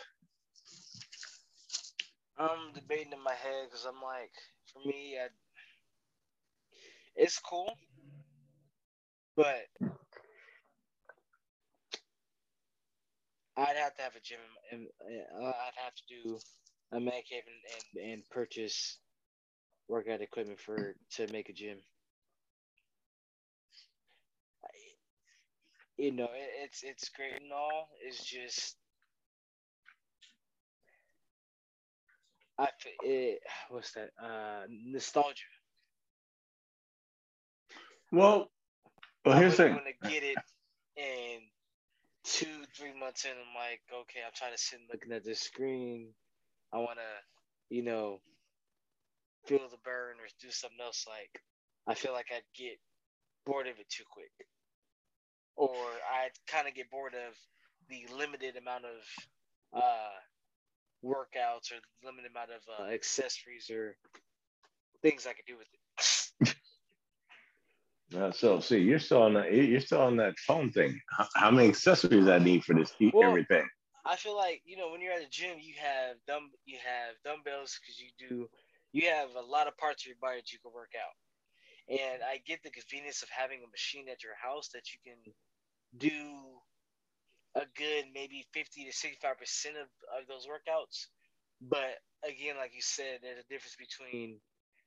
[2.37, 4.31] I'm debating in my head because I'm like,
[4.71, 5.27] for me, I,
[7.15, 7.77] it's cool,
[9.35, 9.65] but
[13.57, 14.39] I'd have to have a gym,
[14.71, 14.87] and
[15.41, 16.39] uh, I'd have to do
[16.91, 18.99] a man cave and, and, and purchase
[19.87, 21.77] workout equipment for to make a gym.
[25.97, 27.89] You know, it, it's it's great and all.
[28.01, 28.75] It's just
[32.57, 32.67] I
[33.03, 33.39] it,
[33.69, 34.09] what's that?
[34.21, 35.43] Uh, nostalgia.
[38.11, 38.51] Well,
[39.25, 39.79] well here's the thing.
[40.01, 40.37] to get it
[40.95, 41.39] in
[42.23, 43.31] two, three months in.
[43.31, 46.09] I'm like, okay, I'm trying to sit and looking at this screen.
[46.71, 48.19] I want to, you know,
[49.45, 51.41] feel the burn or do something else, like
[51.87, 52.77] I feel like I'd get
[53.45, 54.31] bored of it too quick,
[55.55, 57.35] or I'd kind of get bored of
[57.89, 60.13] the limited amount of uh,
[61.03, 63.95] workouts or limited amount of uh, accessories or
[65.01, 66.55] things I could do with it.
[68.13, 69.51] Uh, so see, you're still on that.
[69.51, 70.99] You're still on that phone thing.
[71.09, 72.93] How, how many accessories I need for this?
[73.11, 73.67] Well, everything.
[74.05, 77.15] I feel like you know when you're at the gym, you have dumb, you have
[77.25, 78.47] dumbbells because you do,
[78.91, 81.15] you have a lot of parts of your body that you can work out.
[81.89, 85.33] And I get the convenience of having a machine at your house that you can
[85.97, 86.59] do
[87.55, 89.87] a good maybe 50 to 65 percent of,
[90.19, 91.07] of those workouts.
[91.61, 94.39] But again, like you said, there's a difference between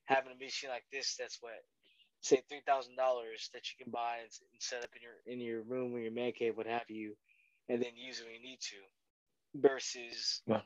[0.05, 1.53] having a machine like this that's what
[2.21, 5.39] say three thousand dollars that you can buy and, and set up in your in
[5.39, 7.15] your room or your man cave, what have you,
[7.69, 8.77] and then use it when you need to
[9.61, 10.65] versus Well-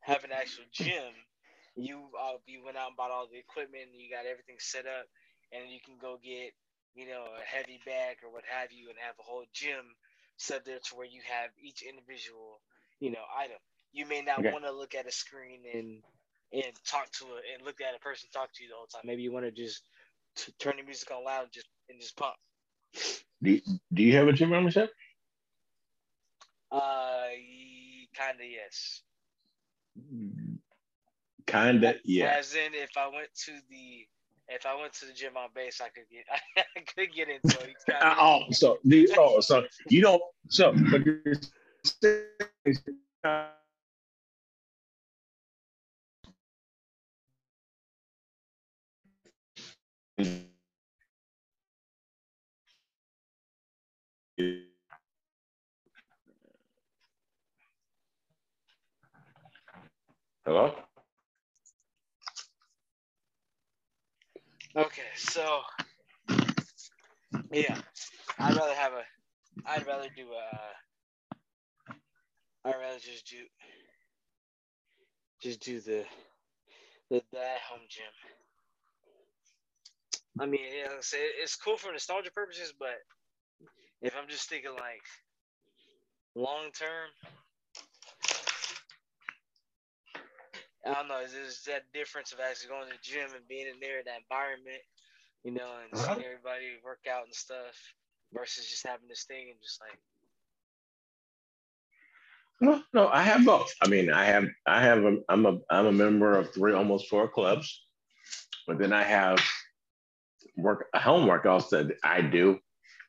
[0.00, 1.12] having an actual gym.
[1.76, 5.06] You uh, you went out and bought all the equipment, you got everything set up,
[5.52, 6.52] and you can go get
[6.94, 9.84] you know a heavy bag or what have you, and have a whole gym
[10.36, 12.60] set there to where you have each individual
[13.00, 13.58] you know item.
[13.92, 14.52] You may not Okay.
[14.52, 16.02] want to look at a screen and
[16.52, 19.02] and talk to a and look at a person talk to you the whole time.
[19.04, 19.82] Maybe you want to just
[20.36, 22.34] t- turn the music on loud and just and just pump.
[23.42, 23.60] Do you,
[23.92, 24.92] Do you have a gym membership?
[26.70, 27.28] Uh,
[28.14, 29.02] kind of yes.
[31.46, 32.36] Kinda, yeah.
[32.38, 34.06] As in, if I went to the
[34.50, 36.24] if I went to the gym on base, I could get
[36.76, 37.76] I could get into it.
[38.02, 41.34] Uh, oh, so the oh, so you don't so but you're
[41.84, 42.78] saying-
[60.44, 60.74] Hello?
[64.80, 65.60] Okay, so
[67.52, 67.76] yeah,
[68.38, 69.04] I'd rather have a.
[69.66, 70.46] I'd rather do a.
[72.66, 73.36] I'd rather just do.
[75.42, 76.06] Just do the,
[77.10, 78.06] the, the at home gym.
[80.40, 80.60] I mean,
[81.00, 82.96] say it's cool for nostalgia purposes, but
[84.00, 85.04] if I'm just thinking like
[86.34, 87.10] long term,
[90.86, 91.20] I don't know.
[91.20, 94.22] There's that difference of actually going to the gym and being in there in that
[94.24, 94.82] environment,
[95.44, 97.76] you know, and seeing everybody work out and stuff,
[98.32, 99.98] versus just having this thing and just like,
[102.60, 103.72] No, no, I have both.
[103.82, 107.08] I mean, I have, I have, a, I'm a, I'm a member of three, almost
[107.08, 107.82] four clubs,
[108.66, 109.38] but then I have
[110.56, 112.58] work home workouts that I do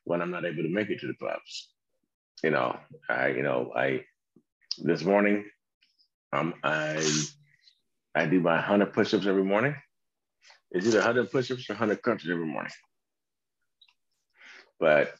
[0.04, 1.70] when I'm not able to make it to the clubs.
[2.42, 4.04] You know, I, you know, I
[4.78, 5.44] this morning,
[6.32, 6.94] um, I,
[8.14, 9.74] I do my hundred push-ups every morning.
[10.70, 12.72] It's either hundred push-ups or hundred crunches every morning.
[14.78, 15.14] But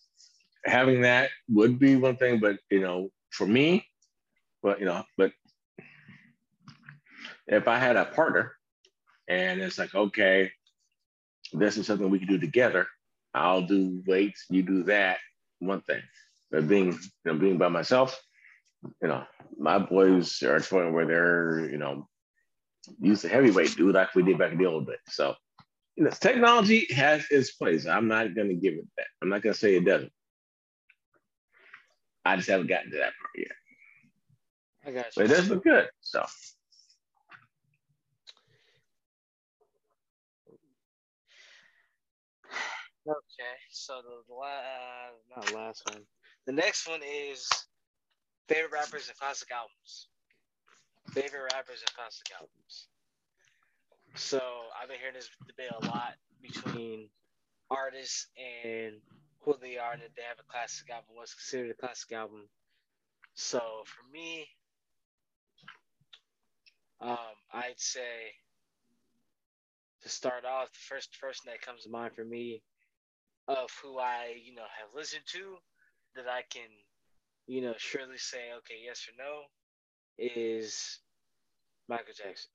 [0.65, 3.87] having that would be one thing, but you know, for me,
[4.63, 5.33] but you know, but
[7.47, 8.53] if I had a partner
[9.29, 10.51] and it's like, okay,
[11.53, 12.87] this is something we can do together,
[13.35, 15.19] I'll do weights, you do that,
[15.59, 16.03] one thing.
[16.51, 18.21] But being, you know, being by myself,
[19.01, 19.25] you know,
[19.59, 22.09] my boys are at a point where they're, you know,
[23.01, 24.97] used to heavyweight, do like we did back in the old days.
[25.09, 25.35] So,
[25.97, 27.87] you know, technology has its place.
[27.87, 29.07] I'm not going to give it that.
[29.21, 30.13] I'm not going to say it doesn't.
[32.25, 33.49] I just haven't gotten to that part yet.
[34.85, 35.89] I got But it does look good.
[36.01, 36.25] So
[43.05, 46.03] Okay, so the, the la- not last one.
[46.47, 47.49] The next one is
[48.49, 50.09] favorite rappers and classic albums.
[51.13, 52.89] Favorite rappers and classic albums.
[54.15, 54.41] So
[54.81, 57.09] I've been hearing this debate a lot between
[57.71, 58.29] artists
[58.65, 58.95] and
[59.41, 62.49] who they are, if they have a classic album, what's considered a classic album.
[63.35, 64.49] So for me,
[67.01, 68.33] um, I'd say
[70.03, 72.63] to start off, the first person that comes to mind for me
[73.49, 75.57] of who I, you know, have listened to
[76.17, 76.69] that I can,
[77.47, 79.43] you know, surely say, okay, yes or no,
[80.19, 80.99] is
[81.89, 82.51] Michael Jackson.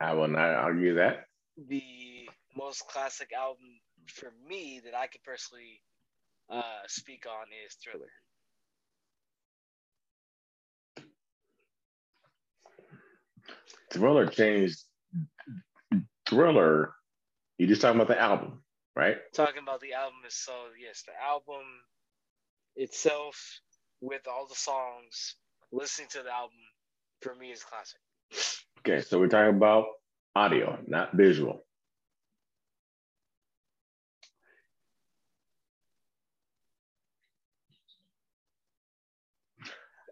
[0.00, 1.26] I will not argue that.
[1.68, 5.80] The most classic album for me that I could personally
[6.50, 8.10] uh, speak on is Thriller.
[13.92, 14.82] Thriller changed.
[16.28, 16.94] Thriller.
[17.58, 18.62] You just talking about the album,
[18.96, 19.16] right?
[19.32, 21.62] Talking about the album is so yes, the album
[22.74, 23.60] itself
[24.04, 25.36] with all the songs,
[25.72, 26.58] listening to the album
[27.22, 28.00] for me is classic.
[28.80, 29.86] Okay, so we're talking about
[30.36, 31.64] audio, not visual.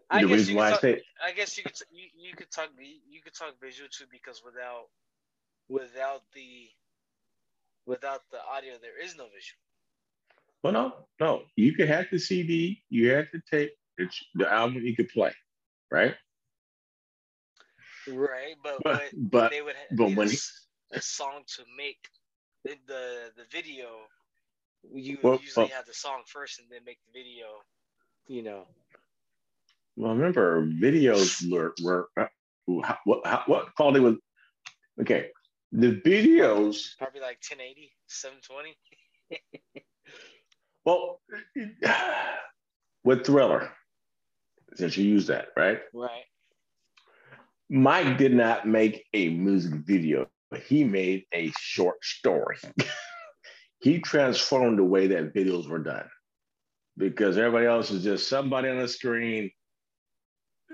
[0.09, 2.07] I the guess reason you why I could talk, say I guess you could you,
[2.15, 4.89] you could talk you could talk visual too because without
[5.69, 6.69] without the
[7.85, 9.59] without the audio there is no visual.
[10.63, 13.73] well, no, no, you could have the CD, you have the tape,
[14.03, 15.31] it's the album you could play,
[15.91, 16.15] right?
[18.07, 20.37] Right, but But but, but they would but when a, he-
[20.93, 21.99] a song to make
[22.63, 23.87] the the, the video.
[24.93, 27.45] You Well, usually well- have the song first and then make the video.
[28.27, 28.67] You know,
[29.95, 32.27] well, remember videos were were uh,
[32.83, 34.15] how- what how, what quality was
[35.01, 35.29] okay.
[35.71, 38.77] The videos, probably like 1080, 720.
[40.85, 41.21] well,
[43.03, 43.71] with Thriller,
[44.75, 45.79] since you use that, right?
[45.93, 46.23] Right.
[47.69, 52.57] Mike did not make a music video, but he made a short story.
[53.79, 56.07] he transformed the way that videos were done
[56.97, 59.49] because everybody else is just somebody on the screen.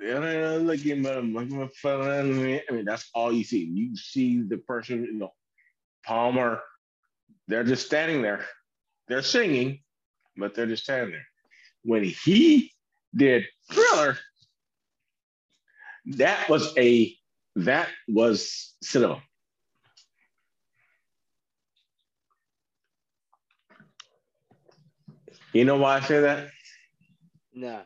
[0.01, 2.01] Looking at looking at fun.
[2.09, 2.21] I
[2.71, 3.65] mean, that's all you see.
[3.65, 5.33] You see the person, you know,
[6.05, 6.61] Palmer,
[7.47, 8.45] they're just standing there.
[9.07, 9.81] They're singing,
[10.37, 11.27] but they're just standing there.
[11.83, 12.71] When he
[13.15, 14.17] did Thriller,
[16.17, 17.15] that was a
[17.55, 19.21] that was cinema.
[25.53, 26.49] You know why I say that?
[27.53, 27.81] Nah.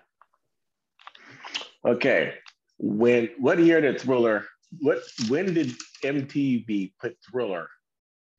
[1.86, 2.34] Okay.
[2.78, 4.46] When what year did Thriller?
[4.80, 5.00] What
[5.30, 5.72] when did
[6.04, 7.70] MTV put Thriller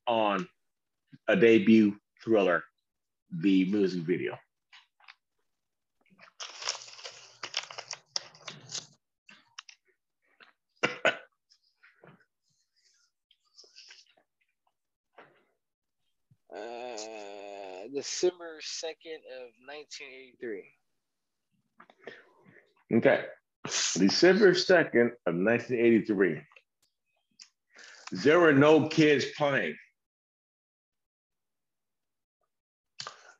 [0.07, 0.47] on
[1.29, 2.65] a debut Thriller,
[3.31, 4.37] the music video?
[16.55, 20.65] Uh, December 2nd of 1983.
[22.95, 23.25] Okay.
[23.65, 26.41] December 2nd of 1983.
[28.13, 29.77] There were no kids playing.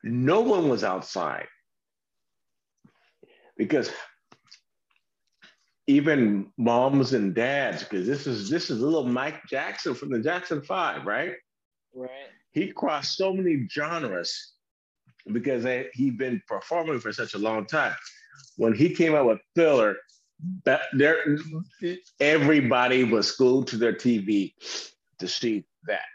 [0.03, 1.47] No one was outside.
[3.57, 3.91] Because
[5.87, 10.61] even moms and dads, because this is this is little Mike Jackson from the Jackson
[10.61, 11.33] Five, right?
[11.93, 12.29] Right.
[12.55, 14.53] He crossed so many genres
[15.31, 17.95] because he'd been performing for such a long time.
[18.55, 19.97] When he came out with Thriller,
[20.93, 21.37] there
[22.21, 24.53] everybody was glued to their TV
[25.19, 26.05] to see that.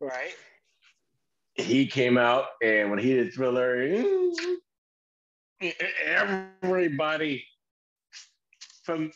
[0.00, 0.34] Right.
[1.54, 3.90] He came out and when he did Thriller,
[6.02, 7.44] everybody
[8.84, 9.12] from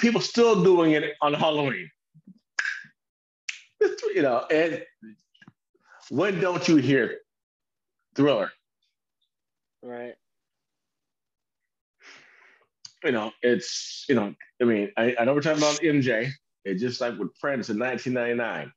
[0.00, 1.88] people still doing it on Halloween.
[4.14, 4.84] You know, and
[6.10, 7.18] when don't you hear
[8.14, 8.52] Thriller?
[9.82, 10.14] Right.
[13.04, 16.30] you know, it's, you know, I mean, I, I know we're talking about MJ.
[16.64, 18.72] It's just like with Prince in 1999.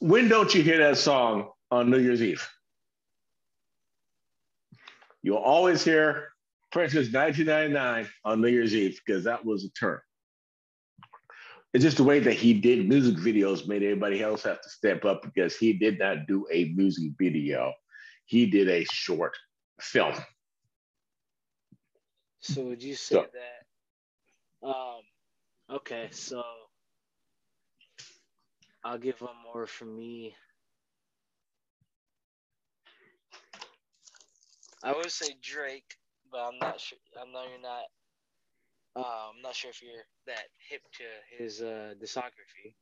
[0.00, 2.46] When don't you hear that song on New Year's Eve?
[5.22, 6.28] You'll always hear
[6.70, 10.00] Prince's 1999 on New Year's Eve because that was a term.
[11.74, 15.04] It's just the way that he did music videos made everybody else have to step
[15.04, 17.72] up because he did not do a music video.
[18.24, 19.36] He did a short
[19.80, 20.14] film.
[22.40, 24.66] So would you say So- that?
[24.66, 25.02] Um.
[25.70, 26.42] Okay, so
[28.82, 30.34] I'll give one more from me.
[34.82, 35.96] I would say Drake,
[36.30, 36.98] but I'm not sure.
[37.20, 37.82] I know you're not.
[38.98, 39.92] Uh, I'm not sure if you're
[40.26, 41.04] that hip to
[41.42, 42.74] his uh, discography.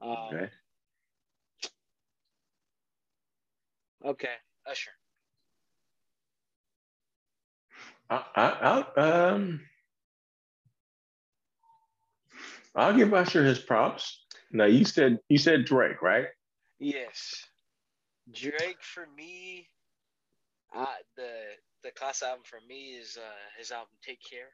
[0.00, 0.50] Um, Okay.
[4.04, 4.34] Okay,
[4.68, 4.90] Usher.
[8.10, 9.60] I, I, I, um,
[12.74, 14.24] I'll give Usher his props.
[14.52, 16.26] Now you said you said Drake, right?
[16.78, 17.46] Yes,
[18.32, 19.68] Drake for me.
[20.74, 20.86] Uh,
[21.16, 21.30] the
[21.82, 24.50] the class album for me is uh, his album "Take Care"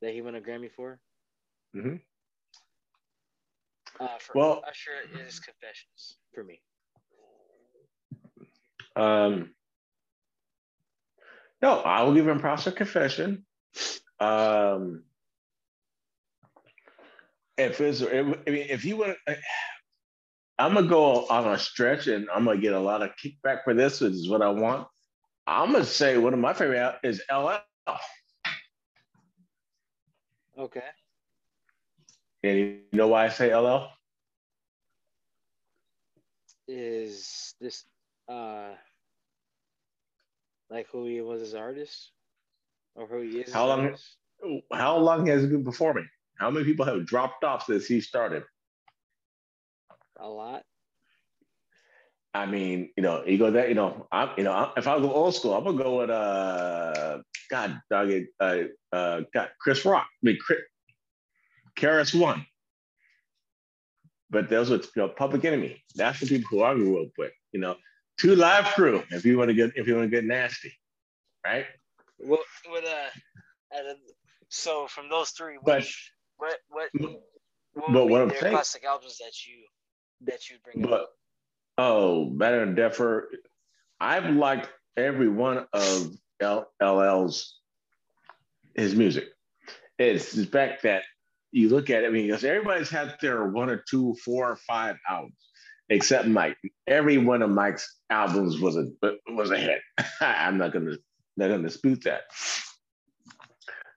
[0.00, 1.00] that he won a Grammy for.
[1.74, 2.00] Mhm.
[4.00, 6.62] Uh, for Well- Usher is "Confessions" for me.
[8.96, 9.54] Um,
[11.62, 13.46] no, I will give him props for confession.
[14.20, 15.04] Um,
[17.56, 19.18] if it's, I mean, if you want,
[20.58, 23.74] I'm gonna go on a stretch, and I'm gonna get a lot of kickback for
[23.74, 24.88] this, which is what I want.
[25.46, 27.60] I'm gonna say one of my favorite is LL.
[30.58, 30.82] Okay.
[32.42, 33.86] And you know why I say LL?
[36.66, 37.84] Is this
[38.28, 38.70] uh
[40.70, 42.10] like who he was as artist?
[42.94, 43.52] Or who he is?
[43.52, 44.16] How long- artist?
[44.72, 46.08] How long has he been performing?
[46.38, 48.44] How many people have dropped off since he started?
[50.20, 50.64] A lot.
[52.38, 54.96] I mean, you know, you go that, you know, I'm, you know, I'm, if I
[55.00, 57.18] go old school, I'm gonna go with uh,
[57.50, 58.62] God, dog it, uh,
[58.92, 60.06] uh, God, Chris Rock.
[60.06, 60.60] I mean, Chris,
[61.76, 62.46] KRS-One.
[64.30, 65.82] But those were, you know, Public Enemy.
[65.96, 67.32] That's the people who I grew up with.
[67.50, 67.74] You know,
[68.20, 69.02] Two Live Crew.
[69.10, 70.72] If you want to get, if you want to get nasty,
[71.44, 71.66] right?
[72.18, 73.80] What what uh
[74.48, 79.18] so from those three, But- which what what what but what I'm saying- classic albums
[79.18, 79.64] that you
[80.20, 81.10] that you bring But up?
[81.78, 83.22] Oh, Bigger and Deffer.
[84.00, 87.56] I've liked every one of LL's
[88.74, 89.28] his music.
[89.98, 91.04] It's the fact that
[91.52, 92.08] you look at it.
[92.08, 95.34] I mean, everybody's had their one or two, four or five albums,
[95.88, 96.56] except Mike.
[96.86, 98.86] Every one of Mike's albums was a
[99.28, 99.80] was a hit.
[100.20, 100.96] I'm not gonna
[101.36, 102.22] not gonna dispute that.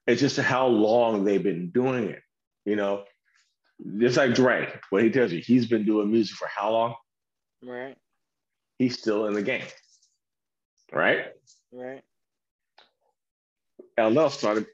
[0.07, 2.21] It's just how long they've been doing it.
[2.65, 3.05] You know,
[3.99, 6.95] just like Drake, what he tells you, he's been doing music for how long?
[7.63, 7.97] Right,
[8.77, 9.65] he's still in the game.
[10.91, 11.25] Right?
[11.71, 12.01] right.
[13.99, 14.65] LL started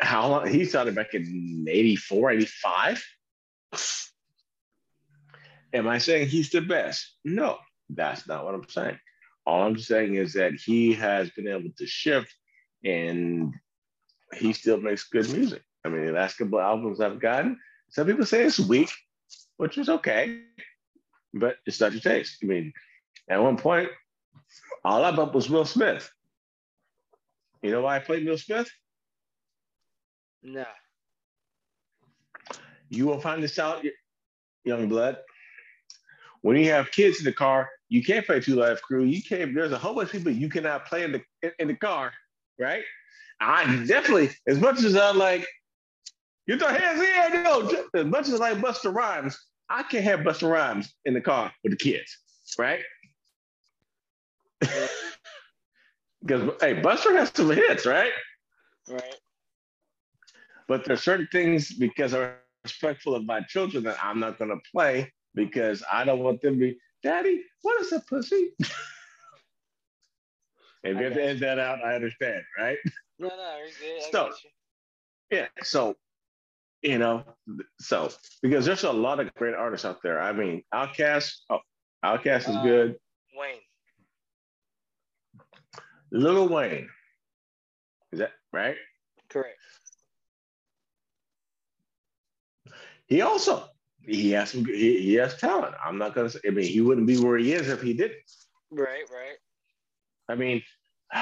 [0.00, 3.04] how long he started back in 84, 85.
[5.74, 7.16] Am I saying he's the best?
[7.24, 7.58] No,
[7.88, 8.98] that's not what I'm saying.
[9.46, 12.34] All I'm saying is that he has been able to shift
[12.84, 13.54] and
[14.34, 15.62] he still makes good music.
[15.84, 17.58] I mean, the last couple albums I've gotten,
[17.90, 18.90] some people say it's weak,
[19.56, 20.42] which is okay,
[21.34, 22.38] but it's not your taste.
[22.42, 22.72] I mean,
[23.28, 23.88] at one point,
[24.84, 26.10] all I bought was Will Smith.
[27.62, 28.70] You know why I played Will Smith?
[30.42, 30.66] No.
[32.88, 33.84] You will find this out,
[34.64, 35.18] young blood.
[36.42, 39.04] When you have kids in the car, you can't play Two Live Crew.
[39.04, 39.54] You can't.
[39.54, 42.12] There's a whole bunch of people you cannot play in the in, in the car,
[42.58, 42.82] right?
[43.40, 45.46] I definitely, as much as I like,
[46.48, 48.00] get your hands in, yo.
[48.00, 49.38] As much as I like Busta Rhymes,
[49.72, 52.16] I can't have Busta Rhymes in the car with the kids,
[52.58, 52.80] right?
[56.24, 58.12] Because hey, Busta has some hits, right?
[58.88, 59.16] Right.
[60.68, 62.30] But there's certain things because I'm
[62.62, 66.54] respectful of my children that I'm not going to play because I don't want them
[66.54, 68.50] to be, Daddy, what is a pussy?
[68.60, 68.70] if
[70.84, 72.78] you have to end that out, I understand, right?
[73.18, 74.12] No, no, you're good.
[74.12, 75.38] So- you.
[75.38, 75.48] Yeah.
[75.64, 75.96] So,
[76.82, 77.24] you know,
[77.78, 78.10] so
[78.42, 80.20] because there's a lot of great artists out there.
[80.20, 81.60] I mean, Outkast, oh,
[82.04, 82.96] Outkast is Uh, good.
[83.36, 83.60] Wayne.
[86.10, 86.88] Little Wayne,
[88.12, 88.76] is that right?
[89.30, 89.56] Correct.
[93.06, 93.68] He also
[94.06, 95.74] he has some he, he has talent.
[95.82, 96.40] I'm not gonna say.
[96.46, 98.18] I mean, he wouldn't be where he is if he didn't.
[98.70, 99.36] Right, right.
[100.28, 100.62] I mean,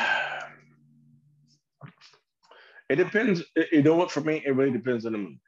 [2.89, 3.43] it depends.
[3.73, 4.11] You know what?
[4.11, 5.39] For me, it really depends on the mood.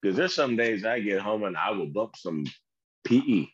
[0.00, 2.44] Because there's some days I get home and I will bump some
[3.04, 3.46] PE.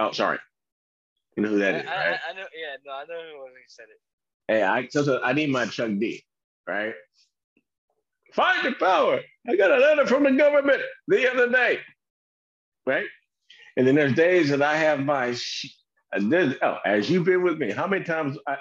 [0.00, 0.38] Oh, sorry.
[1.36, 2.20] You know who that I, is, I, right?
[2.30, 2.46] I know.
[2.54, 4.00] Yeah, no, I know who was said it.
[4.48, 6.22] Hey, I sometimes I need my Chuck D,
[6.66, 6.94] right?
[8.32, 9.20] Fight the power.
[9.48, 11.78] I got a letter from the government the other day,
[12.86, 13.06] right?
[13.76, 15.30] And then there's days that I have my.
[16.12, 18.58] Uh, there's, oh, as you've been with me, how many times I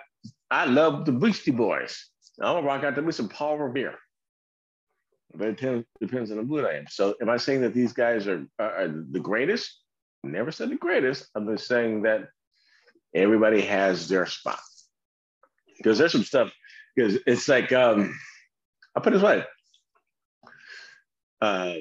[0.49, 2.09] I love the Beastie Boys.
[2.39, 3.97] I'm gonna rock out to me some Paul Revere.
[5.35, 6.85] But it depends, depends on the mood I am.
[6.89, 9.79] So, am I saying that these guys are, are, the greatest?
[10.23, 11.27] Never said the greatest.
[11.35, 12.29] I'm just saying that
[13.15, 14.59] everybody has their spot
[15.77, 16.51] because there's some stuff
[16.95, 18.17] because it's like um
[18.95, 19.43] I'll put it this way.
[21.41, 21.73] Uh,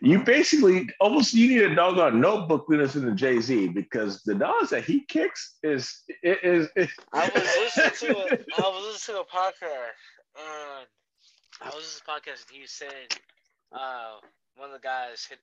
[0.00, 4.34] you basically almost you need a doggone notebook to listen to Jay Z because the
[4.34, 6.68] dogs that he kicks is is.
[6.76, 9.92] is I was listening to a, I was listening to a podcast.
[11.60, 13.08] I was a podcast and he said,
[13.72, 14.18] uh,
[14.56, 15.38] one of the guys hit,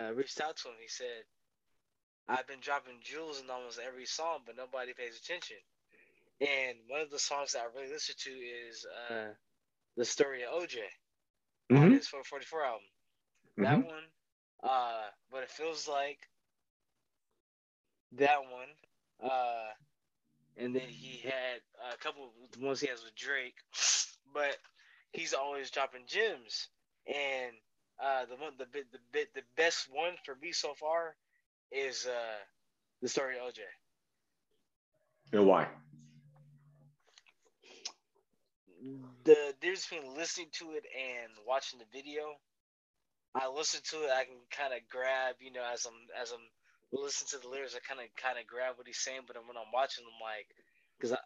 [0.00, 0.74] uh, reached out to him.
[0.80, 1.24] He said,
[2.28, 5.56] "I've been dropping jewels in almost every song, but nobody pays attention."
[6.40, 9.34] And one of the songs that I really listen to is uh,
[9.96, 10.78] "The Story of OJ"
[11.74, 12.88] on Mhm, his 444 album.
[13.58, 13.84] That mhm.
[13.84, 14.04] one,
[14.62, 16.28] uh, but it feels like
[18.12, 18.68] that one.
[19.22, 19.70] Uh,
[20.56, 21.60] and then he had
[21.92, 23.56] a couple of the ones he has with Drake,
[24.34, 24.56] but
[25.12, 26.68] he's always dropping gems.
[27.06, 27.52] And
[28.02, 31.14] uh, the one, the bit, the bit, the best one for me so far
[31.72, 32.38] is uh,
[33.00, 33.60] the story of OJ.
[35.32, 35.68] And why?
[39.24, 42.36] the difference between listening to it and watching the video.
[43.34, 46.46] I listen to it, I can kind of grab, you know, as I'm as I'm
[46.92, 49.26] listening to the lyrics, I kind of kind of grab what he's saying.
[49.26, 50.46] But when I'm watching, I'm like,
[50.98, 51.18] because I,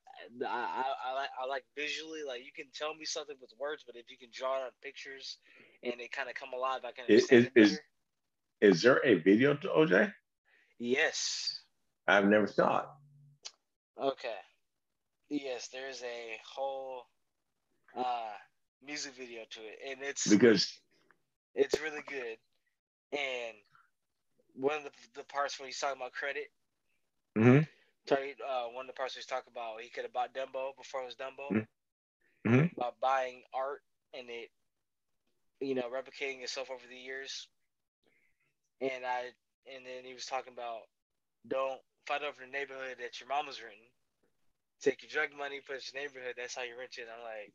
[0.45, 3.85] I, I, I, like I like visually, like you can tell me something with words,
[3.87, 5.39] but if you can draw it on pictures
[5.83, 7.81] and they kind of come alive, I can understand is, is,
[8.61, 10.13] is there a video to OJ?
[10.79, 11.61] Yes.
[12.07, 12.87] I've never saw it.
[14.01, 14.35] Okay.
[15.29, 17.03] Yes, there's a whole
[17.97, 18.33] uh,
[18.85, 20.73] music video to it, and it's because
[21.55, 22.39] it's really good.
[23.13, 23.57] And
[24.55, 26.47] one of the, the parts where he's talking about credit,
[27.37, 27.65] mm-hmm.
[28.17, 31.07] Uh, one of the parts he's talking about he could have bought Dumbo before it
[31.07, 32.55] was Dumbo, mm-hmm.
[32.55, 32.81] mm-hmm.
[32.81, 33.81] about buying art
[34.15, 34.51] and it,
[35.61, 37.49] you know, replicating itself over the years.
[38.81, 39.33] And I,
[39.75, 40.83] and then he was talking about
[41.47, 43.93] don't fight over the neighborhood that your mama's renting.
[44.81, 46.35] Take your drug money, put it in your neighborhood.
[46.37, 47.09] That's how you rent it.
[47.11, 47.53] I'm like,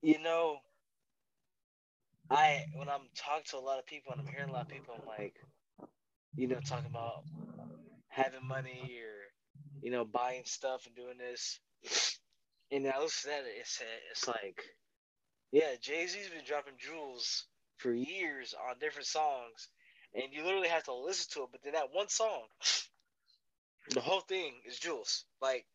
[0.00, 0.58] you know,
[2.30, 4.68] I when I'm talking to a lot of people and I'm hearing a lot of
[4.68, 5.34] people, I'm like,
[6.34, 7.24] you know, talking about
[8.12, 11.58] having money or you know buying stuff and doing this.
[12.70, 14.62] And I listen to that, it's it's like,
[15.50, 17.46] yeah, Jay Z's been dropping jewels
[17.78, 19.68] for years on different songs,
[20.14, 21.48] and you literally have to listen to it.
[21.52, 22.42] But then that one song,
[23.90, 25.24] the whole thing is jewels.
[25.40, 25.66] Like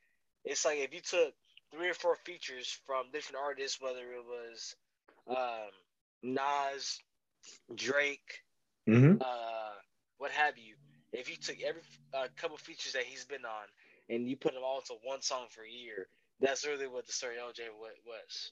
[0.46, 1.34] it's like if you took
[1.72, 4.76] three or four features from different artists, whether it was
[5.30, 5.70] um,
[6.24, 7.00] Nas,
[7.76, 8.44] Drake,
[8.88, 9.22] mm-hmm.
[9.22, 9.74] uh,
[10.18, 10.76] what have you.
[11.18, 11.82] If you took every
[12.14, 13.66] uh, couple features that he's been on
[14.10, 16.08] and you put them all into one song for a year,
[16.40, 18.52] that's really what the story OJ was.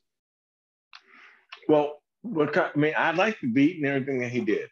[1.70, 4.68] Well, what got, mean, I like the beat and everything that he did.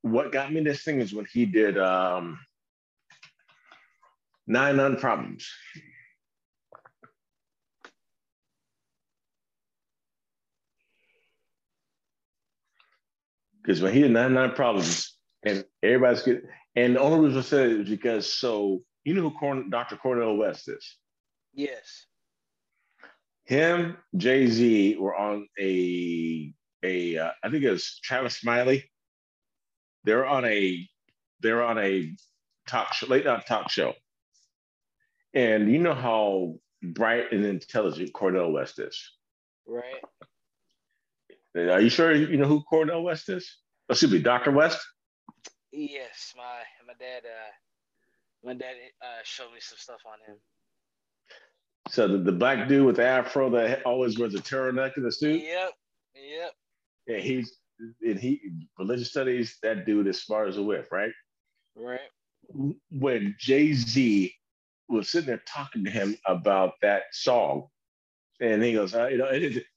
[0.00, 2.38] What got me this thing is when he did um,
[4.46, 5.46] Nine Nine Problems.
[13.62, 15.13] Because when he had 99 problems
[15.44, 16.42] and everybody's good,
[16.76, 19.96] and the only reason I said it is because so you know who Dr.
[19.96, 20.96] Cornel West is?
[21.52, 22.06] Yes.
[23.44, 28.90] Him, Jay Z were on a a uh, I think it was Tavis Smiley.
[30.04, 30.88] They're on a
[31.40, 32.14] they're on a
[32.66, 33.94] talk show, late night talk show.
[35.34, 38.98] And you know how bright and intelligent Cornel West is.
[39.66, 40.02] Right.
[41.56, 43.58] Are you sure you know who Cornel West is?
[43.88, 44.50] Excuse me, Dr.
[44.50, 44.80] West?
[45.76, 50.38] Yes, my my dad uh my dad uh showed me some stuff on him.
[51.88, 55.10] So the, the black dude with the afro that always wears a turtleneck in the
[55.10, 55.42] suit?
[55.42, 55.72] Yep.
[56.14, 56.52] Yep.
[57.08, 57.58] Yeah, he's
[58.02, 58.40] and he
[58.78, 61.12] religious studies, that dude is smart as a whip, right?
[61.74, 62.00] Right.
[62.90, 64.32] When Jay-Z
[64.88, 67.66] was sitting there talking to him about that song,
[68.40, 69.30] and he goes, uh, you know,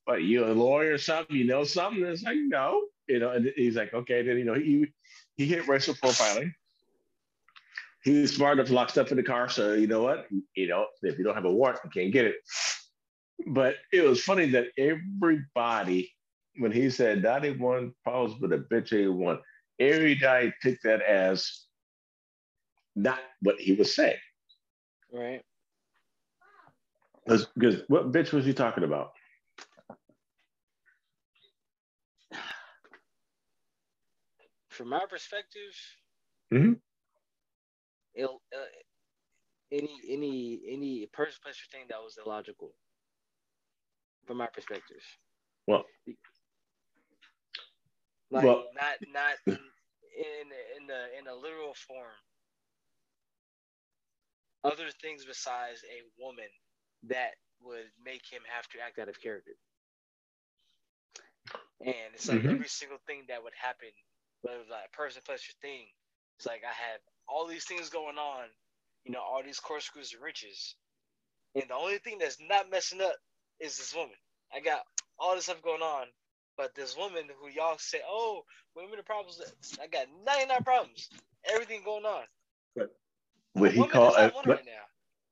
[0.06, 1.36] but you a lawyer or something?
[1.36, 2.04] You know something?
[2.04, 2.84] And it's like, no.
[3.08, 4.22] You know, and he's like, okay.
[4.22, 4.88] Then, you know, he
[5.38, 6.52] he hit racial profiling.
[8.04, 9.50] He was smart enough to lock stuff in the car.
[9.50, 10.28] So, you know what?
[10.56, 12.36] You know, if you don't have a warrant, you can't get it.
[13.48, 16.12] But it was funny that everybody,
[16.58, 19.40] when he said 91 problems but a bitch 81,
[19.80, 21.66] everybody took that as
[22.96, 24.18] not what he was saying.
[25.14, 25.44] Right.
[27.26, 29.12] Because what bitch was he talking about?
[34.78, 35.74] From my perspective,
[36.54, 36.74] mm-hmm.
[38.24, 38.28] uh,
[39.72, 42.74] any any any person, place, or thing that was illogical.
[44.28, 45.02] From my perspective.
[45.66, 45.84] Well.
[48.30, 50.48] Like well, not not in, in
[50.78, 52.22] in the in a literal form.
[54.64, 56.50] Other things besides a woman
[57.08, 59.54] that would make him have to act out of character.
[61.82, 62.50] And it's like mm-hmm.
[62.50, 63.90] every single thing that would happen,
[64.42, 65.86] whether it was like person, plus your thing.
[66.38, 68.46] It's like I have all these things going on,
[69.06, 70.76] you know, all these corkscrews and riches.
[71.56, 73.16] And the only thing that's not messing up
[73.60, 74.16] is this woman.
[74.54, 74.82] I got
[75.20, 76.06] all this stuff going on,
[76.56, 78.44] but this woman who y'all say, oh,
[78.76, 79.42] women are problems.
[79.82, 81.10] I got 99 problems.
[81.52, 82.24] Everything going on.
[82.76, 82.96] But
[83.54, 84.72] what he called, uh, but, right now.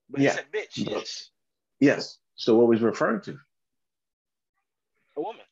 [0.09, 1.29] But yeah, he said, bitch, yes.
[1.79, 2.17] Yes.
[2.35, 3.37] So what was referring to?
[5.17, 5.45] A woman.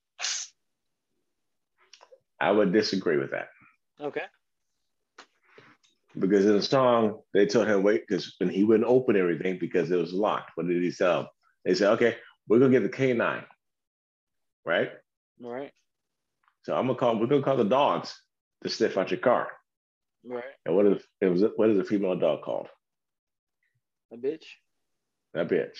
[2.43, 3.47] I would disagree with that.
[4.01, 4.23] Okay.
[6.19, 9.89] Because in the song, they told him wait because when he wouldn't open everything because
[9.89, 10.51] it was locked.
[10.55, 11.31] What did he tell?
[11.63, 12.17] They said, okay,
[12.47, 13.45] we're gonna get the K9,
[14.65, 14.91] right?
[15.39, 15.71] Right.
[16.63, 17.17] So I'm gonna call.
[17.17, 18.13] We're gonna call the dogs
[18.61, 19.47] to sniff out your car.
[20.25, 20.43] Right.
[20.65, 22.67] And what is it was what is a female dog called?
[24.11, 24.45] A bitch.
[25.33, 25.79] A bitch.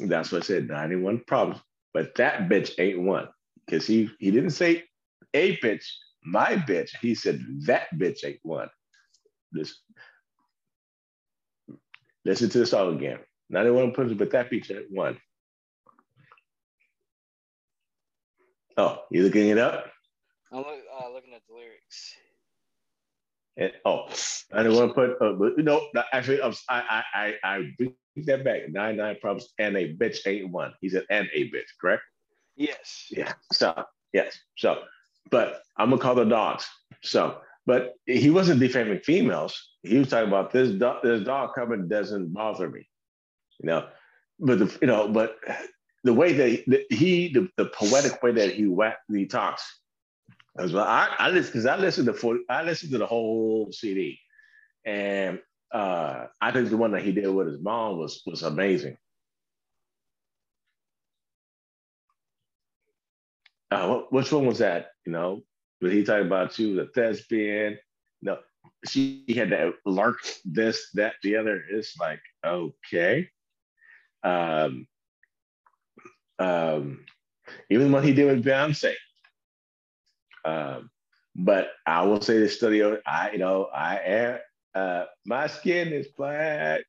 [0.00, 1.62] That's what I said, 91 problems.
[1.94, 3.28] But that bitch ain't one.
[3.64, 4.84] Because he he didn't say
[5.36, 5.84] a bitch,
[6.24, 6.90] my bitch.
[7.00, 8.70] He said that bitch ain't one.
[9.52, 9.78] This
[12.24, 13.18] listen to the song again.
[13.50, 15.18] 91 problems, but that bitch ain't one.
[18.76, 19.86] Oh, you looking it up?
[20.52, 22.14] I'm look, uh, looking at the lyrics.
[23.56, 24.08] And, oh,
[24.52, 27.94] I didn't want to put, uh, but, no, actually, I, I, I, I bring
[28.26, 28.68] that back.
[28.68, 30.74] Nine, nine problems and a bitch ain't one.
[30.80, 32.02] He said, and a bitch, correct?
[32.54, 33.06] Yes.
[33.10, 33.32] Yeah.
[33.52, 34.38] So, yes.
[34.56, 34.82] So,
[35.30, 36.66] but I'm to call the dogs.
[37.02, 39.70] So, but he wasn't defaming females.
[39.82, 42.88] He was talking about this dog, this dog coming doesn't bother me.
[43.60, 43.86] You know,
[44.38, 45.36] but the, you know, but
[46.04, 48.72] the way that he, the, the poetic way that he,
[49.10, 49.80] he talks,
[50.58, 50.84] as well.
[50.84, 54.18] I, I listen because I listened to full, I listened to the whole CD,
[54.84, 55.40] and
[55.72, 58.96] uh, I think the one that he did with his mom was was amazing.
[63.70, 64.88] Uh, which one was that?
[65.04, 65.42] You know,
[65.80, 67.78] but he talked about she was a thespian.
[68.22, 68.38] No,
[68.88, 71.62] she had to lark, this, that, the other.
[71.70, 73.28] It's like okay.
[74.22, 74.86] Um,
[76.38, 77.04] um,
[77.70, 78.94] even what he did with Beyonce,
[80.44, 80.90] um,
[81.34, 84.38] but I will say this studio, I you know, I am
[84.74, 86.82] uh, my skin is black,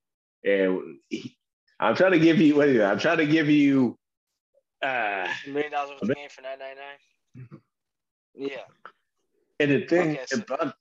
[0.44, 1.38] and he,
[1.80, 2.62] I'm trying to give you?
[2.84, 3.98] I'm trying to give you
[4.84, 7.60] uh, million dollars worth of game for nine nine nine.
[8.36, 8.66] Yeah.
[9.60, 10.76] And the thing Okay, so- about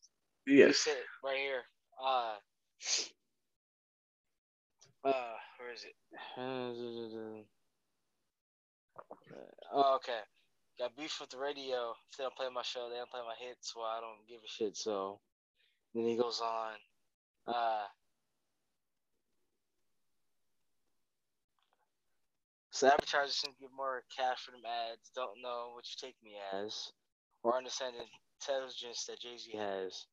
[0.47, 0.87] yes,
[1.25, 1.63] right here.
[2.03, 2.35] Uh,
[5.05, 5.13] uh,
[5.59, 5.95] where is it?
[9.73, 10.21] Oh, okay.
[10.79, 11.95] Got beef with the radio.
[12.11, 13.73] If they don't play my show, they don't play my hits.
[13.75, 14.77] Well, I don't give a shit.
[14.77, 15.21] So
[15.95, 16.75] then he goes on.
[17.47, 17.85] Uh,
[22.77, 25.11] so advertisers can get more cash for them ads.
[25.15, 26.93] Don't know what you take me as,
[27.43, 28.05] or understand the
[28.39, 30.05] intelligence that Jay Z has.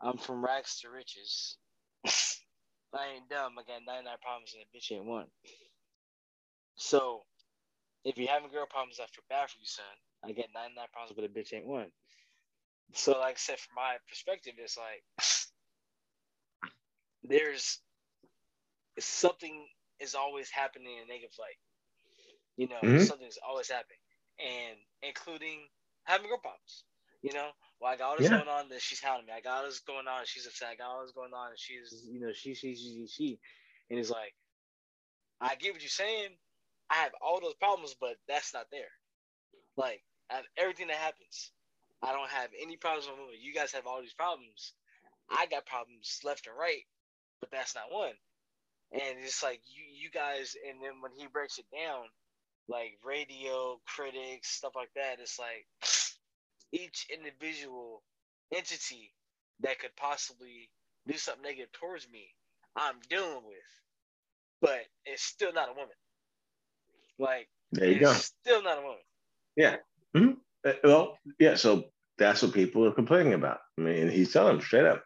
[0.00, 1.56] I'm from rags to riches.
[2.06, 3.58] I ain't dumb.
[3.58, 5.26] I got 99 problems and a bitch ain't one.
[6.76, 7.22] So,
[8.04, 9.84] if you're having girl problems that feel bad for you, son,
[10.22, 11.90] I get 99 problems, but a bitch ain't one.
[12.92, 15.02] So, like I said, from my perspective, it's like
[17.24, 17.80] there's
[19.00, 19.66] something
[20.00, 21.58] is always happening in negative light.
[22.56, 22.98] You know, Mhm.
[22.98, 23.98] something's always happening,
[24.38, 25.68] and including
[26.04, 26.84] having girl problems.
[27.22, 28.30] You know, well, I got all this Yeah.
[28.30, 29.32] going on, that she's hounding me.
[29.32, 30.68] I got all this going on, and she's upset.
[30.70, 33.40] I got all this going on, and she's, you know, she, she, she, she, she.
[33.90, 34.34] And it's like,
[35.40, 36.30] I get what you're saying.
[36.90, 38.90] I have all those problems, but that's not there.
[39.76, 41.52] Like, I have everything that happens.
[42.02, 43.40] I don't have any problems with.
[43.40, 44.74] You guys have all these problems.
[45.30, 46.84] I got problems left and right,
[47.40, 48.12] but that's not one.
[48.94, 52.04] And it's like you, you guys, and then when he breaks it down,
[52.68, 55.66] like radio critics, stuff like that, it's like
[56.72, 58.02] each individual
[58.54, 59.12] entity
[59.60, 60.70] that could possibly
[61.06, 62.28] do something negative towards me,
[62.76, 63.56] I'm dealing with.
[64.62, 65.96] But it's still not a woman.
[67.18, 68.12] Like there you it's go.
[68.12, 68.98] still not a woman.
[69.56, 69.76] Yeah.
[70.16, 70.36] Mhm.
[70.66, 71.56] Uh, Well, yeah.
[71.56, 71.84] So
[72.18, 73.58] that's what people are complaining about.
[73.78, 75.04] I mean, he's telling them straight up.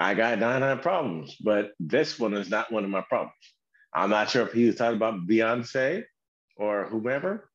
[0.00, 3.32] I got 99 problems, but this one is not one of my problems.
[3.92, 6.04] I'm not sure if he was talking about Beyonce
[6.56, 7.50] or whomever.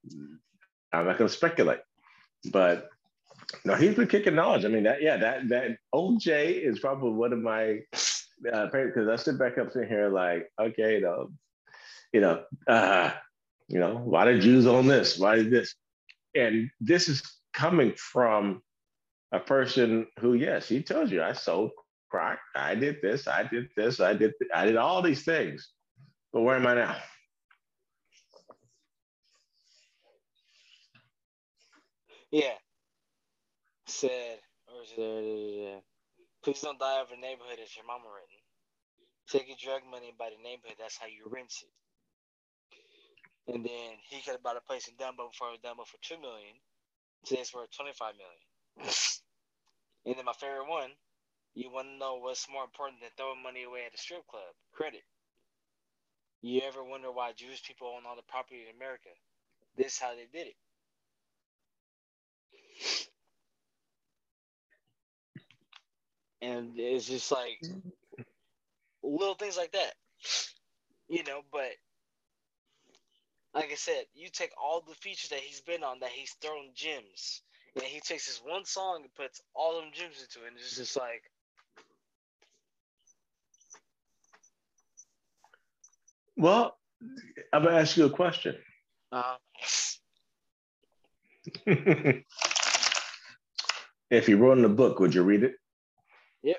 [0.91, 1.79] I'm not going to speculate,
[2.51, 2.89] but
[3.65, 4.65] no, he's been kicking knowledge.
[4.65, 7.79] I mean, that yeah, that that OJ is probably one of my
[8.51, 11.29] uh, because I sit back up sitting here like, okay, you know,
[12.11, 13.11] you know, uh,
[13.67, 15.17] you know, why did Jews own this?
[15.17, 15.75] Why did this?
[16.35, 17.21] And this is
[17.53, 18.61] coming from
[19.31, 21.71] a person who, yes, he tells you, I sold
[22.13, 25.69] I did this, I did this, I did, I did all these things.
[26.31, 26.95] But where am I now?
[32.31, 32.57] Yeah.
[33.87, 35.79] Said, uh,
[36.43, 38.41] please don't die over neighborhood as your mama written.
[39.29, 40.77] Take your drug money and buy the neighborhood.
[40.79, 43.53] That's how you rinse it.
[43.53, 46.55] And then he could have bought a place in Dumbo before Dumbo for two million.
[47.25, 48.89] Today's worth twenty five million.
[50.05, 50.91] and then my favorite one,
[51.55, 54.43] you want to know what's more important than throwing money away at a strip club?
[54.73, 55.03] Credit.
[56.41, 59.09] You ever wonder why Jewish people own all the property in America?
[59.77, 60.55] This is how they did it.
[66.41, 67.61] And it's just like
[69.03, 69.93] little things like that.
[71.07, 71.71] You know, but
[73.53, 76.69] like I said, you take all the features that he's been on that he's thrown
[76.75, 77.41] gems.
[77.75, 80.77] And he takes this one song and puts all them gems into it, and it's
[80.77, 81.23] just like
[86.37, 86.77] Well,
[87.51, 88.55] I'm gonna ask you a question.
[89.11, 89.35] Uh,
[94.09, 95.55] if you wrote in a book, would you read it?
[96.41, 96.57] Yep.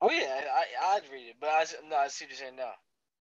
[0.00, 2.72] Oh yeah, I, I'd read it, but I no, I see what you're saying now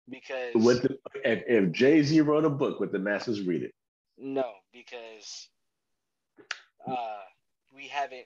[0.09, 3.74] because Would the, if, if Jay Z wrote a book, would the masses read it?
[4.18, 5.49] no, because
[6.88, 7.20] uh,
[7.76, 8.26] we haven't.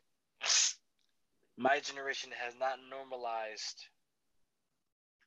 [1.58, 3.88] My generation has not normalized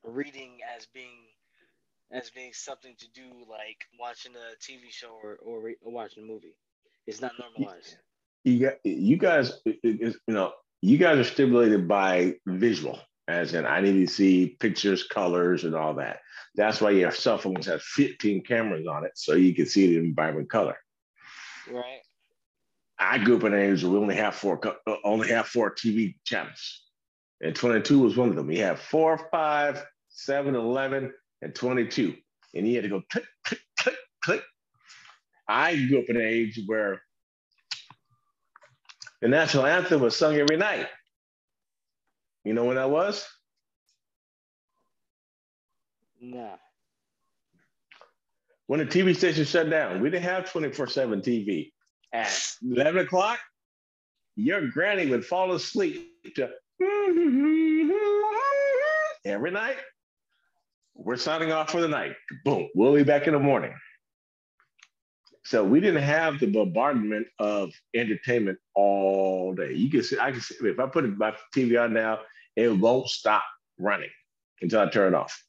[0.04, 1.26] reading as being
[2.10, 6.24] as being something to do like watching a TV show or or, re- or watching
[6.24, 6.54] a movie.
[7.06, 7.96] It's not normalized.
[8.44, 13.54] You got you guys, it- it- you know, you guys are stimulated by visual, as
[13.54, 16.20] in I need to see pictures, colors, and all that.
[16.54, 19.98] That's why your cell phones have 15 cameras on it, so you can see it
[19.98, 20.76] in vibrant color.
[21.70, 22.00] Right?
[22.98, 25.70] I grew up in an age where we only have four, uh, only have four
[25.74, 26.87] TV channels,
[27.40, 28.46] and 22 was one of them.
[28.46, 31.12] We have four, five, seven, 11,
[31.42, 32.14] and 22,
[32.54, 34.42] and he had to go click, click, click, click.
[35.48, 37.00] I grew up in an age where
[39.20, 40.86] the national anthem was sung every night.
[42.44, 43.26] You know when that was?
[46.20, 46.56] Nah.
[48.66, 50.00] When the TV station shut down.
[50.00, 51.72] We didn't have 24 7 TV.
[52.12, 53.38] At 11 o'clock,
[54.36, 56.50] your granny would fall asleep to
[56.80, 57.90] Mm-hmm.
[59.24, 59.76] every night.
[60.94, 62.14] We're signing off for the night.
[62.44, 63.74] Boom, we'll be back in the morning.
[65.44, 69.72] So we didn't have the bombardment of entertainment all day.
[69.72, 72.20] You can see, I can see, if I put my TV on now,
[72.54, 73.44] it won't stop
[73.78, 74.10] running
[74.60, 75.42] until I turn it off.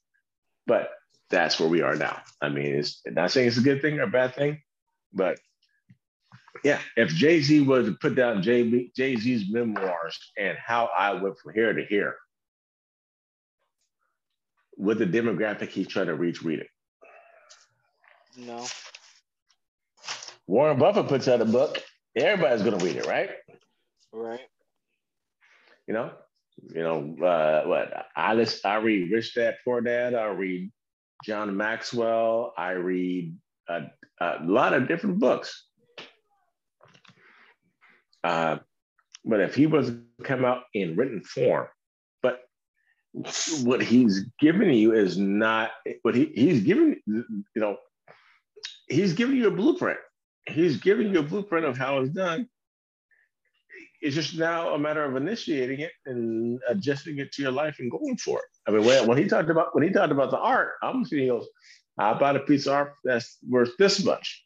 [0.66, 0.90] But
[1.28, 2.20] that's where we are now.
[2.40, 4.62] I mean, it's not saying it's a good thing or a bad thing,
[5.12, 5.38] but
[6.64, 8.86] yeah, if Jay Z was to put down Jay
[9.16, 12.16] Z's memoirs and how I went from here to here,
[14.76, 16.68] with the demographic he's trying to reach, read it.
[18.36, 18.64] No.
[20.46, 21.82] Warren Buffett puts out a book,
[22.16, 23.30] everybody's going to read it, right?
[24.12, 24.40] Right?
[25.86, 26.10] You know,
[26.74, 28.06] you know uh, what?
[28.16, 30.14] I list, I read Rich Dad Poor Dad.
[30.14, 30.70] I read
[31.24, 32.52] John Maxwell.
[32.56, 33.36] I read
[33.68, 33.82] a,
[34.20, 35.66] a lot of different books.
[38.22, 38.58] Uh,
[39.24, 41.66] but if he was to come out in written form,
[42.22, 42.40] but
[43.62, 45.70] what he's giving you is not
[46.02, 47.76] what he, he's giving, you know,
[48.88, 49.98] he's giving you a blueprint.
[50.46, 52.48] He's giving you a blueprint of how it's done.
[54.02, 57.90] It's just now a matter of initiating it and adjusting it to your life and
[57.90, 58.44] going for it.
[58.66, 61.26] I mean, when, when he talked about when he talked about the art, I'm he
[61.26, 61.46] goes,
[61.98, 64.42] "I bought a piece of art that's worth this much."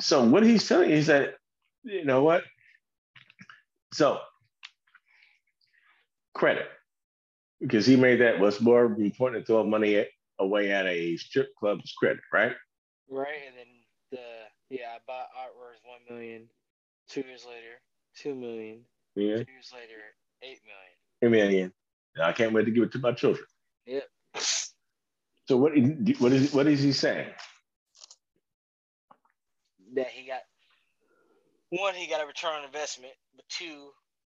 [0.00, 1.36] So what he's telling you is that,
[1.84, 2.42] you know what?
[3.92, 4.20] So
[6.34, 6.66] credit,
[7.60, 10.06] because he made that what's more important to throw money
[10.38, 12.52] away at a strip club's credit, right?
[13.10, 13.38] Right?
[13.46, 13.66] And then
[14.10, 16.48] the yeah, I bought art worth one million.
[17.08, 17.80] Two years later,
[18.16, 18.80] two million.
[19.14, 20.00] Yeah, Two years later,
[20.42, 20.60] eight
[21.20, 21.22] million.
[21.22, 21.72] a million.
[22.22, 23.44] I can't wait to give it to my children.
[23.86, 24.08] Yep.
[25.48, 25.72] So what?
[26.18, 27.28] What is what is he saying?
[29.94, 30.40] That he got
[31.72, 33.90] one, he got a return on investment, but two,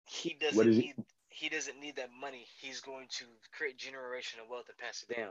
[0.04, 0.80] he doesn't What is it?
[0.80, 0.94] need
[1.30, 2.46] he doesn't need that money.
[2.60, 3.24] He's going to
[3.56, 5.30] create generational wealth and pass it down.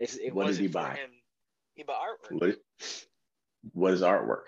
[0.00, 0.94] It's, it What did wasn't he buy?
[0.94, 1.10] him.
[1.74, 2.40] He bought artwork.
[2.40, 2.56] What?
[3.72, 4.46] What is artwork?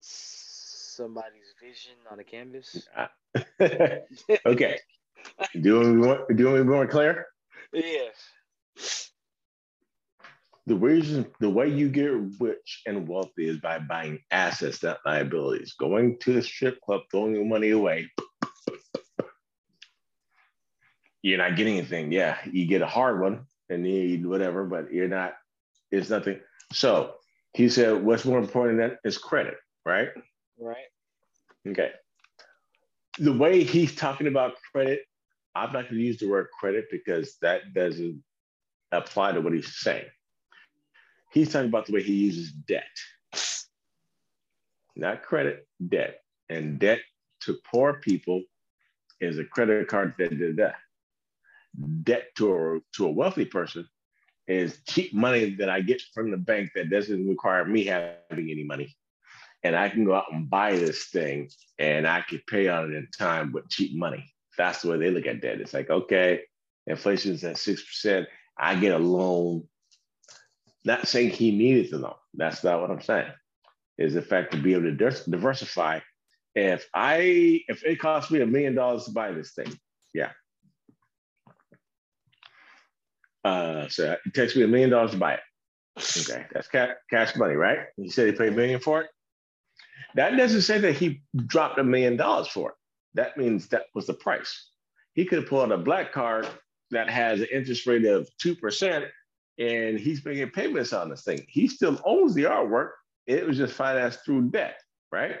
[0.00, 2.86] Somebody's vision on a canvas.
[4.46, 4.78] okay.
[5.60, 7.26] Do you want do you want clear?
[7.72, 9.09] yes.
[10.66, 15.74] The reason, the way you get rich and wealthy is by buying assets, not liabilities.
[15.78, 18.08] Going to the strip club, throwing your money away.
[21.22, 22.12] You're not getting anything.
[22.12, 25.34] Yeah, you get a hard one and need whatever, but you're not.
[25.90, 26.40] It's nothing.
[26.72, 27.14] So
[27.54, 30.08] he said, what's more important than that is credit, right?
[30.58, 30.76] Right.
[31.66, 31.90] Okay.
[33.18, 35.00] The way he's talking about credit,
[35.54, 38.22] I'm not going to use the word credit because that doesn't
[38.92, 40.06] apply to what he's saying.
[41.30, 42.84] He's talking about the way he uses debt,
[44.96, 46.20] not credit, debt.
[46.48, 46.98] And debt
[47.42, 48.42] to poor people
[49.20, 50.74] is a credit card that.
[52.02, 53.88] Debt to a, to a wealthy person
[54.48, 58.64] is cheap money that I get from the bank that doesn't require me having any
[58.64, 58.96] money
[59.62, 62.96] and I can go out and buy this thing and I can pay on it
[62.96, 64.24] in time with cheap money.
[64.56, 65.60] That's the way they look at debt.
[65.60, 66.42] It's like, okay,
[66.86, 68.26] inflation's at 6%.
[68.58, 69.64] I get a loan.
[70.84, 72.14] Not saying he needed the loan.
[72.34, 73.30] That's not what I'm saying.
[73.98, 76.00] Is the fact to be able to diversify.
[76.54, 79.72] If I if it costs me a million dollars to buy this thing,
[80.14, 80.30] Yeah.
[83.44, 85.40] Uh, so it takes me a million dollars to buy it.
[85.98, 87.80] Okay, that's cash, cash money, right?
[87.96, 89.08] He said he paid a million for it.
[90.14, 92.74] That doesn't say that he dropped a million dollars for it.
[93.14, 94.70] That means that was the price.
[95.14, 96.48] He could have pulled a black card
[96.90, 99.08] that has an interest rate of 2%
[99.60, 101.44] and he's making payments on this thing.
[101.46, 102.90] He still owns the artwork.
[103.26, 104.80] It was just financed through debt,
[105.12, 105.36] right?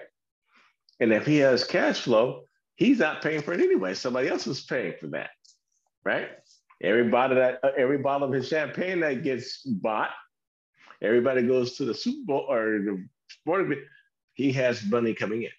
[1.00, 2.42] And if he has cash flow,
[2.76, 3.94] he's not paying for it anyway.
[3.94, 5.30] Somebody else is paying for that,
[6.04, 6.28] right?
[6.82, 10.10] Every bottle that every bottle of his champagne that gets bought,
[11.02, 13.72] everybody goes to the Super Bowl or the sporting.
[13.72, 13.86] event.
[14.34, 15.50] He has money coming in.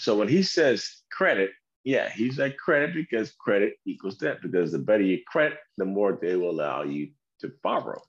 [0.00, 1.50] So when he says credit,
[1.84, 4.38] yeah, he's like credit because credit equals debt.
[4.42, 7.10] Because the better your credit, the more they will allow you
[7.40, 8.00] to borrow.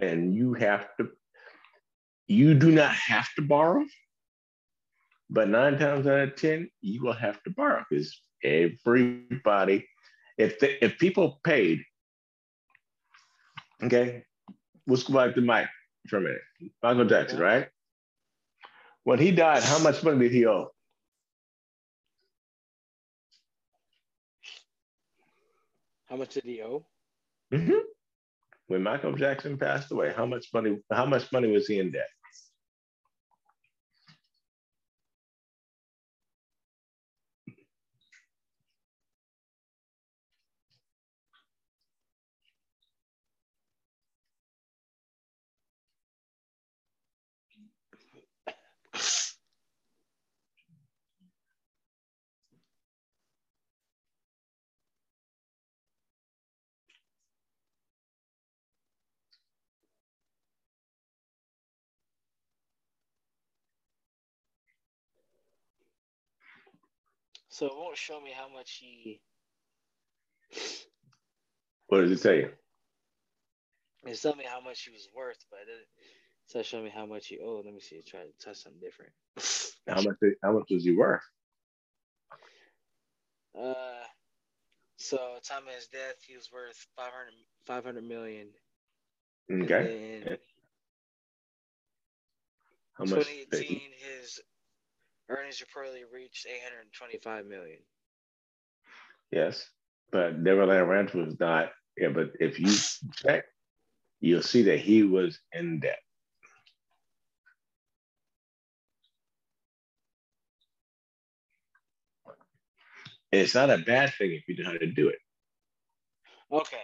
[0.00, 1.10] And you have to,
[2.26, 3.84] you do not have to borrow,
[5.30, 9.86] but nine times out of 10, you will have to borrow because everybody,
[10.38, 11.82] if the, if people paid,
[13.84, 14.24] okay,
[14.86, 15.68] let's go back to Mike
[16.08, 16.40] for a minute.
[16.82, 17.68] Michael Jackson, right?
[19.04, 20.70] When he died, how much money did he owe?
[26.12, 26.84] How much did he owe?
[27.54, 27.78] Mm-hmm.
[28.66, 30.76] When Michael Jackson passed away, how much money?
[30.92, 32.10] How much money was he in debt?
[67.62, 69.20] So it won't show me how much he.
[71.86, 72.48] What does it say?
[74.04, 75.86] It's telling me how much he was worth, but it doesn't.
[76.44, 77.64] It's not showing me how much he owed.
[77.64, 78.02] Let me see.
[78.04, 79.12] Try to touch something different.
[79.86, 80.16] How much?
[80.42, 81.22] How much was he worth?
[83.56, 84.02] Uh,
[84.96, 87.32] so time of his death, he was worth 500,
[87.64, 88.48] 500 million.
[89.52, 90.36] Okay.
[92.94, 93.24] How much?
[93.24, 93.78] 2018,
[94.18, 94.40] his
[95.32, 97.78] earnings reportedly reached 825 million.
[99.30, 99.66] Yes,
[100.10, 101.70] but Neverland Ranch was not.
[101.96, 102.72] Yeah, but if you
[103.14, 103.44] check,
[104.20, 105.98] you'll see that he was in debt.
[113.30, 115.18] It's not a bad thing if you know how to do it.
[116.52, 116.76] Okay.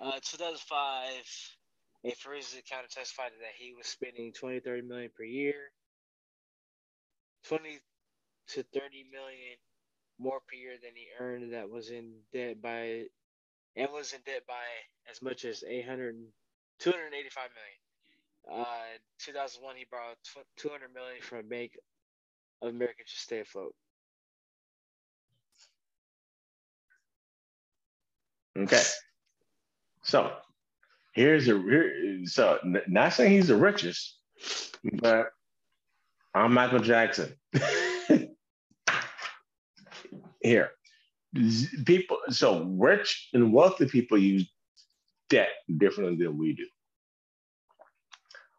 [0.00, 1.08] Uh, 2005,
[2.04, 5.70] a forensic accountant testified that he was spending 20, 30 million per year.
[7.48, 7.78] 20
[8.48, 9.56] to 30 million
[10.18, 13.04] more per year than he earned that was in debt by
[13.76, 14.54] and was in debt by
[15.10, 16.16] as much as 800
[16.78, 17.50] 285
[18.48, 18.66] million.
[18.66, 20.16] Uh, 2001 he borrowed
[20.56, 21.72] 200 million from a Bank
[22.62, 23.74] of America to stay afloat.
[28.56, 28.82] Okay.
[30.02, 30.32] So
[31.12, 34.16] here's a so not saying he's the richest,
[35.00, 35.26] but
[36.36, 37.32] I'm Michael Jackson.
[40.42, 40.70] Here,
[41.86, 42.18] people.
[42.28, 44.50] So rich and wealthy people use
[45.30, 45.48] debt
[45.78, 46.66] differently than we do.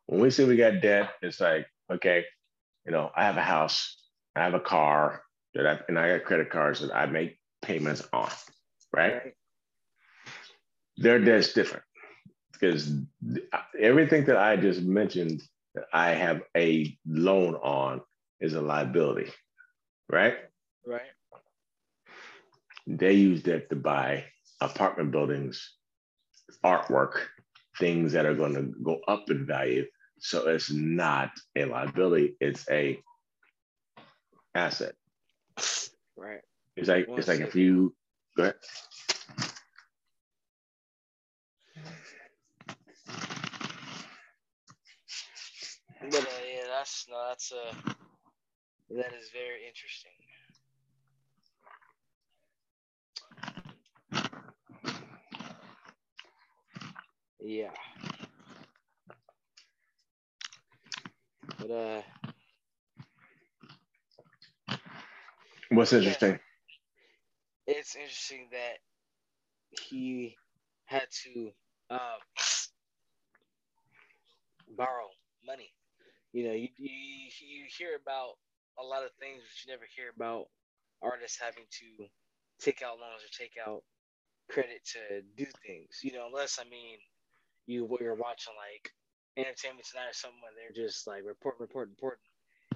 [0.07, 2.25] When we say we got debt, it's like okay,
[2.85, 4.01] you know, I have a house,
[4.35, 5.21] I have a car
[5.53, 8.31] that I and I got credit cards that I make payments on,
[8.91, 9.33] right?
[10.97, 11.83] their debt's different
[12.53, 12.91] because
[13.79, 15.43] everything that I just mentioned
[15.77, 18.01] that I have a loan on
[18.41, 19.31] is a liability,
[20.09, 20.35] right?
[20.85, 21.01] Right.
[22.87, 24.25] They use that to buy
[24.59, 25.75] apartment buildings,
[26.65, 27.19] artwork,
[27.77, 29.85] things that are going to go up in value.
[30.19, 32.99] So it's not a liability; it's a
[34.55, 34.95] asset.
[36.15, 36.41] Right.
[36.75, 37.93] It's like it's like if you
[38.35, 38.55] go ahead.
[46.09, 47.91] But uh, yeah, that's no, that's uh,
[48.91, 50.11] that is very interesting.
[57.39, 57.71] Yeah.
[61.59, 62.01] But uh,
[65.71, 65.99] What's Yeah.
[65.99, 66.39] interesting?
[67.67, 68.79] it's interesting that
[69.89, 70.35] he
[70.85, 71.51] had to
[71.89, 72.19] um,
[74.77, 75.09] borrow
[75.45, 75.71] money.
[76.33, 76.89] You know, you, you
[77.39, 78.35] you hear about
[78.79, 80.47] a lot of things, but you never hear about
[81.01, 82.05] artists having to
[82.59, 83.83] take out loans or take out
[84.49, 85.99] credit to do things.
[86.03, 86.97] You know, unless I mean
[87.65, 88.91] you you're watching like
[89.37, 92.19] Entertainment Tonight or something where they're just like report, report, report.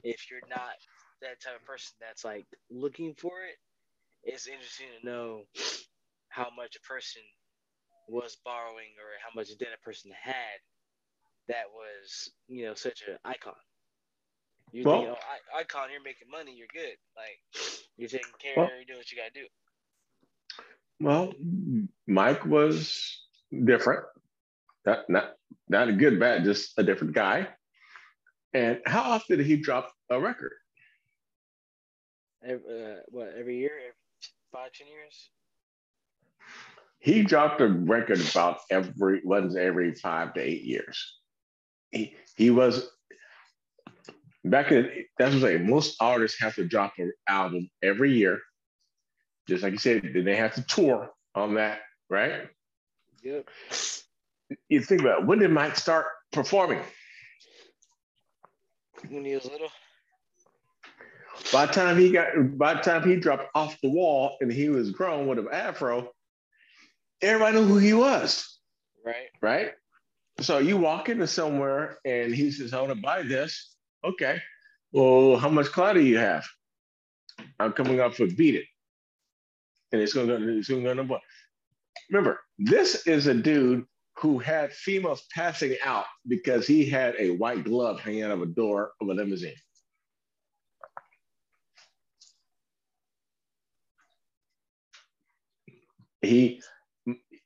[0.04, 0.78] If you're not
[1.22, 3.58] that type of person that's like looking for it,
[4.24, 5.44] it's interesting to know
[6.30, 7.22] how much a person
[8.08, 10.60] was borrowing or how much debt a person had
[11.48, 13.54] that was, you know, such an icon.
[14.72, 16.98] You Well- think, oh, I- icon, you're making money, you're good.
[17.16, 17.42] Like
[17.98, 19.48] you're taking care, Well- you're doing what you gotta do.
[21.00, 21.34] Well,
[22.08, 23.28] Mike was
[23.66, 24.06] different.
[24.86, 25.36] Not not
[25.68, 27.56] not a good bad, just a different guy.
[28.54, 30.54] And how often did he drop a record?
[32.44, 33.94] Every, uh, what every year, every
[34.52, 35.32] five, ten years?
[37.00, 41.20] He dropped a record about every once every five to eight years.
[41.92, 42.90] He he was
[44.46, 45.70] back in that's what I'm saying.
[45.70, 48.40] Most artists have to drop an album every year.
[49.48, 52.48] Just like you said, then they have to tour on that, right?
[53.24, 53.50] Yep.
[54.70, 56.82] You think about it, when did Mike start performing?
[59.10, 59.70] When he was little.
[61.52, 64.70] By the time he got, by the time he dropped off the wall and he
[64.70, 66.12] was grown with an afro,
[67.22, 68.60] everybody knew who he was,
[69.06, 69.30] Right.
[69.42, 69.72] right?
[70.42, 74.42] So you walk into somewhere and he says, "I want to buy this." Okay.
[74.92, 76.46] Well, how much clout do you have?
[77.60, 78.66] I'm coming up for beat it,
[79.92, 80.44] and it's going to go.
[80.58, 81.22] It's going to go number one.
[82.10, 83.86] Remember, this is a dude
[84.18, 88.46] who had females passing out because he had a white glove hanging out of a
[88.48, 89.56] door of a limousine.
[96.22, 96.62] he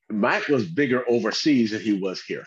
[0.10, 2.46] Mike was bigger overseas than he was here.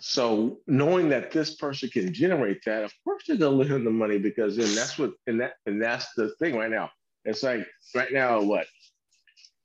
[0.00, 3.90] So knowing that this person can generate that, of course they're gonna lend him the
[3.90, 6.90] money because then that's what and that and that's the thing right now.
[7.24, 8.66] It's like right now what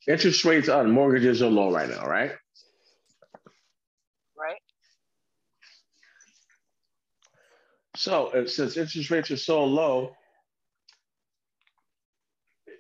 [0.08, 2.32] interest rates on mortgages are low right now, right?
[4.38, 4.60] Right.
[7.96, 10.12] So uh, since interest rates are so low,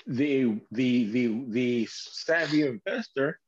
[0.08, 3.40] the the the the savvy investor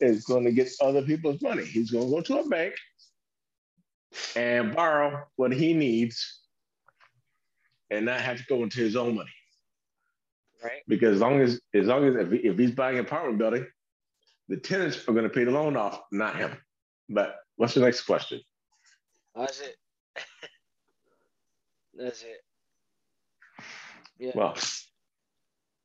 [0.00, 1.64] is going to get other people's money.
[1.64, 2.74] He's going to go to a bank
[4.36, 6.40] and borrow what he needs,
[7.90, 9.30] and not have to go into his own money.
[10.62, 10.82] Right.
[10.88, 13.66] Because as long as as long as if, if he's buying an apartment building,
[14.48, 16.56] the tenants are going to pay the loan off, not him.
[17.08, 18.40] But what's the next question?
[19.34, 19.76] That's it.
[21.94, 22.40] That's it.
[24.18, 24.32] Yeah.
[24.34, 24.54] Well,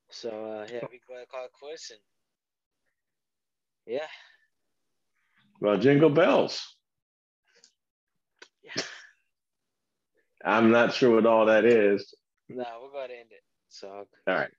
[0.10, 2.00] so uh, yeah, we go ahead and call it quits and
[3.86, 4.08] yeah.
[5.62, 6.75] well, jingle bells.
[10.46, 12.14] I'm not sure what all that is.
[12.50, 13.42] No, we're going to end it.
[13.70, 14.52] So All right.